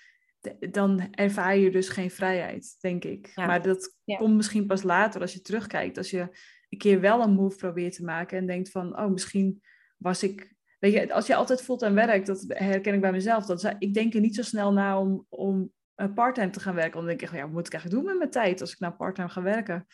dan 0.70 1.08
ervaar 1.10 1.56
je 1.56 1.70
dus 1.70 1.88
geen 1.88 2.10
vrijheid, 2.10 2.76
denk 2.80 3.04
ik. 3.04 3.32
Maar 3.34 3.62
dat 3.62 3.96
komt 4.04 4.36
misschien 4.36 4.66
pas 4.66 4.82
later 4.82 5.20
als 5.20 5.32
je 5.32 5.40
terugkijkt. 5.40 5.96
Als 5.96 6.10
je 6.10 6.20
een 6.68 6.78
keer 6.78 7.00
wel 7.00 7.22
een 7.22 7.32
move 7.32 7.56
probeert 7.56 7.94
te 7.94 8.04
maken 8.04 8.38
en 8.38 8.46
denkt 8.46 8.70
van, 8.70 8.98
oh, 8.98 9.10
misschien 9.10 9.62
was 9.96 10.22
ik. 10.22 10.54
Weet 10.78 10.92
je, 10.92 11.12
als 11.12 11.26
je 11.26 11.34
altijd 11.34 11.62
fulltime 11.62 12.06
werkt, 12.06 12.26
dat 12.26 12.44
herken 12.48 12.94
ik 12.94 13.00
bij 13.00 13.12
mezelf. 13.12 13.46
Dat, 13.46 13.74
ik 13.78 13.94
denk 13.94 14.14
er 14.14 14.20
niet 14.20 14.34
zo 14.34 14.42
snel 14.42 14.72
na 14.72 15.00
om, 15.00 15.26
om 15.28 15.72
parttime 16.14 16.50
te 16.50 16.60
gaan 16.60 16.74
werken. 16.74 16.96
Dan 16.96 17.06
denk 17.06 17.22
ik, 17.22 17.30
ja, 17.30 17.42
wat 17.42 17.52
moet 17.52 17.66
ik 17.66 17.72
eigenlijk 17.72 18.02
doen 18.02 18.10
met 18.10 18.18
mijn 18.18 18.30
tijd 18.30 18.60
als 18.60 18.72
ik 18.72 18.78
nou 18.78 18.92
parttime 18.92 19.28
ga 19.28 19.42
werken? 19.42 19.86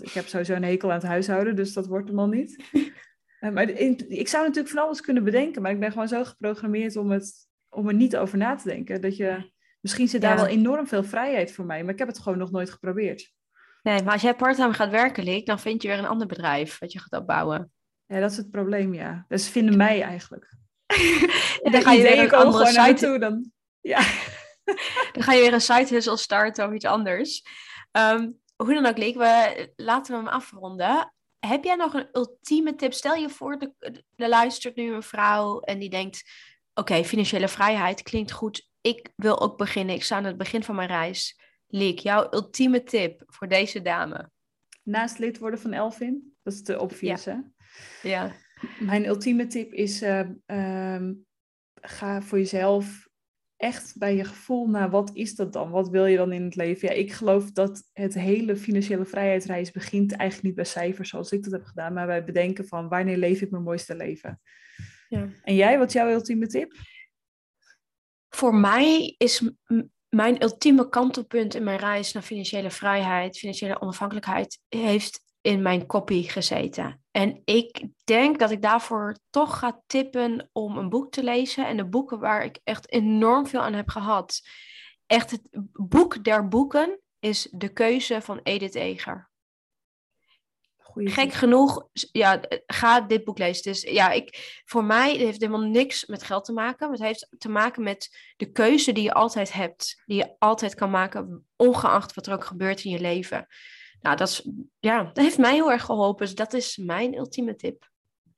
ik 0.00 0.10
heb 0.10 0.26
sowieso 0.26 0.54
een 0.54 0.64
hekel 0.64 0.88
aan 0.88 0.98
het 0.98 1.06
huishouden, 1.06 1.56
dus 1.56 1.72
dat 1.72 1.86
wordt 1.86 2.08
hem 2.08 2.18
al 2.18 2.28
niet. 2.28 2.56
Eh, 3.44 3.50
maar 3.50 3.68
ik 3.68 4.28
zou 4.28 4.44
natuurlijk 4.46 4.74
van 4.74 4.84
alles 4.84 5.00
kunnen 5.00 5.24
bedenken, 5.24 5.62
maar 5.62 5.70
ik 5.70 5.80
ben 5.80 5.92
gewoon 5.92 6.08
zo 6.08 6.24
geprogrammeerd 6.24 6.96
om, 6.96 7.10
het, 7.10 7.48
om 7.68 7.88
er 7.88 7.94
niet 7.94 8.16
over 8.16 8.38
na 8.38 8.54
te 8.54 8.68
denken. 8.68 9.00
Dat 9.00 9.16
je, 9.16 9.52
misschien 9.84 10.08
zit 10.08 10.20
daar 10.20 10.36
wel 10.36 10.46
enorm 10.46 10.86
veel 10.86 11.04
vrijheid 11.04 11.52
voor 11.52 11.64
mij, 11.64 11.82
maar 11.82 11.92
ik 11.92 11.98
heb 11.98 12.08
het 12.08 12.18
gewoon 12.18 12.38
nog 12.38 12.50
nooit 12.50 12.70
geprobeerd. 12.70 13.32
Nee, 13.82 14.02
maar 14.02 14.12
als 14.12 14.22
jij 14.22 14.34
parttime 14.34 14.72
gaat 14.72 14.90
werken, 14.90 15.24
Liek, 15.24 15.46
dan 15.46 15.60
vind 15.60 15.82
je 15.82 15.88
weer 15.88 15.98
een 15.98 16.06
ander 16.06 16.26
bedrijf 16.26 16.78
wat 16.78 16.92
je 16.92 16.98
gaat 16.98 17.20
opbouwen. 17.20 17.72
Ja, 18.06 18.20
dat 18.20 18.30
is 18.30 18.36
het 18.36 18.50
probleem, 18.50 18.94
ja. 18.94 19.24
Dus 19.28 19.48
vinden 19.48 19.76
mij 19.76 20.02
eigenlijk. 20.02 20.56
dan 21.72 21.82
ga 21.82 21.92
je 21.92 22.02
weer 22.02 22.18
een 22.18 22.30
andere 22.30 22.66
site... 22.66 22.78
Naartoe, 22.78 23.18
dan... 23.18 23.50
Ja. 23.80 23.98
dan 25.12 25.22
ga 25.22 25.32
je 25.32 25.40
weer 25.40 25.52
een 25.52 25.60
site 25.60 25.94
hustle 25.94 26.16
starten 26.16 26.66
of 26.66 26.72
iets 26.72 26.84
anders. 26.84 27.42
Um, 27.92 28.40
hoe 28.56 28.74
dan 28.74 28.86
ook, 28.86 28.98
Leek, 28.98 29.16
we, 29.16 29.72
laten 29.76 30.12
we 30.12 30.18
hem 30.22 30.28
afronden. 30.28 31.14
Heb 31.38 31.64
jij 31.64 31.74
nog 31.74 31.94
een 31.94 32.08
ultieme 32.12 32.74
tip? 32.74 32.92
Stel 32.92 33.14
je 33.14 33.28
voor, 33.28 33.58
de, 33.58 33.72
er 34.16 34.28
luistert 34.28 34.76
nu 34.76 34.94
een 34.94 35.02
vrouw 35.02 35.60
en 35.60 35.78
die 35.78 35.90
denkt... 35.90 36.22
Oké, 36.74 37.04
financiële 37.04 37.48
vrijheid 37.48 38.02
klinkt 38.02 38.32
goed. 38.32 38.68
Ik 38.86 39.12
wil 39.16 39.40
ook 39.40 39.58
beginnen. 39.58 39.94
Ik 39.94 40.02
sta 40.02 40.16
aan 40.16 40.24
het 40.24 40.36
begin 40.36 40.62
van 40.62 40.74
mijn 40.74 40.88
reis. 40.88 41.40
Leek, 41.66 41.98
jouw 41.98 42.32
ultieme 42.32 42.82
tip 42.82 43.22
voor 43.26 43.48
deze 43.48 43.82
dame? 43.82 44.30
Naast 44.82 45.18
lid 45.18 45.38
worden 45.38 45.60
van 45.60 45.72
Elvin. 45.72 46.36
Dat 46.42 46.52
is 46.52 46.62
de 46.62 46.80
obvious, 46.80 47.24
ja. 47.24 47.50
Ja. 48.02 48.32
Mijn 48.78 49.06
ultieme 49.06 49.46
tip 49.46 49.72
is... 49.72 50.02
Uh, 50.02 51.10
ga 51.74 52.22
voor 52.22 52.38
jezelf 52.38 53.08
echt 53.56 53.98
bij 53.98 54.16
je 54.16 54.24
gevoel 54.24 54.66
naar 54.66 54.90
wat 54.90 55.10
is 55.14 55.34
dat 55.34 55.52
dan? 55.52 55.70
Wat 55.70 55.88
wil 55.88 56.06
je 56.06 56.16
dan 56.16 56.32
in 56.32 56.44
het 56.44 56.56
leven? 56.56 56.88
Ja, 56.88 56.94
ik 56.94 57.12
geloof 57.12 57.52
dat 57.52 57.90
het 57.92 58.14
hele 58.14 58.56
financiële 58.56 59.04
vrijheidsreis 59.04 59.70
begint 59.70 60.12
eigenlijk 60.12 60.42
niet 60.42 60.54
bij 60.54 60.64
cijfers 60.64 61.08
zoals 61.08 61.32
ik 61.32 61.42
dat 61.42 61.52
heb 61.52 61.64
gedaan, 61.64 61.92
maar 61.92 62.06
bij 62.06 62.24
bedenken 62.24 62.66
van 62.66 62.88
wanneer 62.88 63.16
leef 63.16 63.40
ik 63.40 63.50
mijn 63.50 63.62
mooiste 63.62 63.96
leven? 63.96 64.40
Ja. 65.08 65.28
En 65.42 65.54
jij, 65.54 65.78
wat 65.78 65.88
is 65.88 65.92
jouw 65.94 66.10
ultieme 66.10 66.46
tip? 66.46 66.72
Voor 68.34 68.54
mij 68.54 69.14
is 69.18 69.50
mijn 70.08 70.42
ultieme 70.42 70.88
kantelpunt 70.88 71.54
in 71.54 71.64
mijn 71.64 71.78
reis 71.78 72.12
naar 72.12 72.22
financiële 72.22 72.70
vrijheid, 72.70 73.38
financiële 73.38 73.80
onafhankelijkheid, 73.80 74.58
heeft 74.68 75.20
in 75.40 75.62
mijn 75.62 75.86
copy 75.86 76.22
gezeten. 76.22 77.04
En 77.10 77.40
ik 77.44 77.86
denk 78.04 78.38
dat 78.38 78.50
ik 78.50 78.62
daarvoor 78.62 79.16
toch 79.30 79.58
ga 79.58 79.82
tippen 79.86 80.48
om 80.52 80.78
een 80.78 80.88
boek 80.88 81.12
te 81.12 81.22
lezen. 81.22 81.66
En 81.66 81.76
de 81.76 81.88
boeken 81.88 82.18
waar 82.18 82.44
ik 82.44 82.60
echt 82.64 82.92
enorm 82.92 83.46
veel 83.46 83.60
aan 83.60 83.74
heb 83.74 83.88
gehad. 83.88 84.40
Echt 85.06 85.30
het 85.30 85.42
boek 85.72 86.24
der 86.24 86.48
boeken 86.48 87.00
is 87.18 87.48
De 87.50 87.68
Keuze 87.68 88.20
van 88.20 88.40
Edith 88.42 88.74
Eger. 88.74 89.30
Gek 90.94 91.32
genoeg, 91.32 91.88
ja, 91.92 92.40
ga 92.66 93.00
dit 93.00 93.24
boek 93.24 93.38
lezen. 93.38 93.62
Dus 93.62 93.82
ja, 93.82 94.10
ik, 94.10 94.62
voor 94.64 94.84
mij 94.84 95.10
heeft 95.16 95.32
het 95.32 95.40
helemaal 95.40 95.68
niks 95.68 96.06
met 96.06 96.22
geld 96.22 96.44
te 96.44 96.52
maken. 96.52 96.90
Het 96.90 97.00
heeft 97.00 97.26
te 97.38 97.48
maken 97.48 97.82
met 97.82 98.32
de 98.36 98.52
keuze 98.52 98.92
die 98.92 99.02
je 99.02 99.12
altijd 99.12 99.52
hebt. 99.52 100.02
Die 100.06 100.16
je 100.16 100.34
altijd 100.38 100.74
kan 100.74 100.90
maken, 100.90 101.46
ongeacht 101.56 102.14
wat 102.14 102.26
er 102.26 102.32
ook 102.32 102.44
gebeurt 102.44 102.84
in 102.84 102.90
je 102.90 103.00
leven. 103.00 103.46
Nou, 104.00 104.16
dat, 104.16 104.28
is, 104.28 104.48
ja, 104.78 105.02
dat 105.02 105.16
heeft 105.16 105.38
mij 105.38 105.54
heel 105.54 105.72
erg 105.72 105.84
geholpen. 105.84 106.26
Dus 106.26 106.34
dat 106.34 106.52
is 106.52 106.76
mijn 106.76 107.14
ultieme 107.16 107.56
tip. 107.56 107.90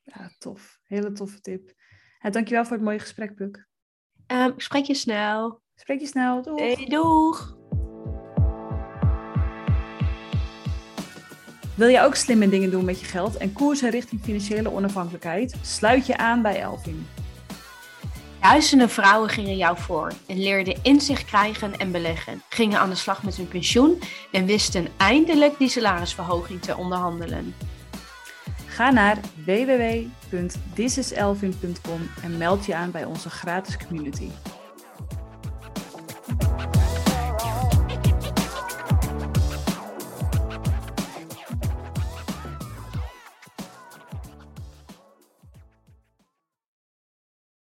Ja, 0.02 0.30
tof. 0.38 0.78
Hele 0.82 1.12
toffe 1.12 1.40
tip. 1.40 1.72
Ja, 2.18 2.30
dankjewel 2.30 2.64
voor 2.64 2.76
het 2.76 2.84
mooie 2.84 2.98
gesprek, 2.98 3.34
Puk. 3.34 3.66
Um, 4.26 4.52
ik 4.52 4.60
spreek 4.60 4.84
je 4.84 4.94
snel. 4.94 5.62
Spreek 5.74 6.00
je 6.00 6.06
snel. 6.06 6.42
Doeg. 6.42 6.58
Hey, 6.58 6.86
doeg. 6.88 7.55
Wil 11.76 11.88
je 11.88 12.00
ook 12.00 12.14
slimme 12.14 12.48
dingen 12.48 12.70
doen 12.70 12.84
met 12.84 13.00
je 13.00 13.06
geld 13.06 13.36
en 13.36 13.52
koersen 13.52 13.90
richting 13.90 14.20
financiële 14.24 14.72
onafhankelijkheid? 14.72 15.54
Sluit 15.62 16.06
je 16.06 16.16
aan 16.16 16.42
bij 16.42 16.60
Elvin. 16.60 17.06
Duizenden 18.40 18.90
vrouwen 18.90 19.28
gingen 19.28 19.56
jou 19.56 19.78
voor 19.78 20.12
en 20.26 20.42
leerden 20.42 20.78
inzicht 20.82 21.24
krijgen 21.24 21.78
en 21.78 21.92
beleggen, 21.92 22.42
gingen 22.48 22.78
aan 22.78 22.88
de 22.88 22.94
slag 22.94 23.22
met 23.22 23.36
hun 23.36 23.48
pensioen 23.48 23.98
en 24.32 24.46
wisten 24.46 24.88
eindelijk 24.96 25.58
die 25.58 25.68
salarisverhoging 25.68 26.62
te 26.62 26.76
onderhandelen. 26.76 27.54
Ga 28.66 28.90
naar 28.90 29.18
www.thisiselvin.com 29.44 32.10
en 32.22 32.36
meld 32.36 32.66
je 32.66 32.74
aan 32.74 32.90
bij 32.90 33.04
onze 33.04 33.30
gratis 33.30 33.76
community. 33.86 34.28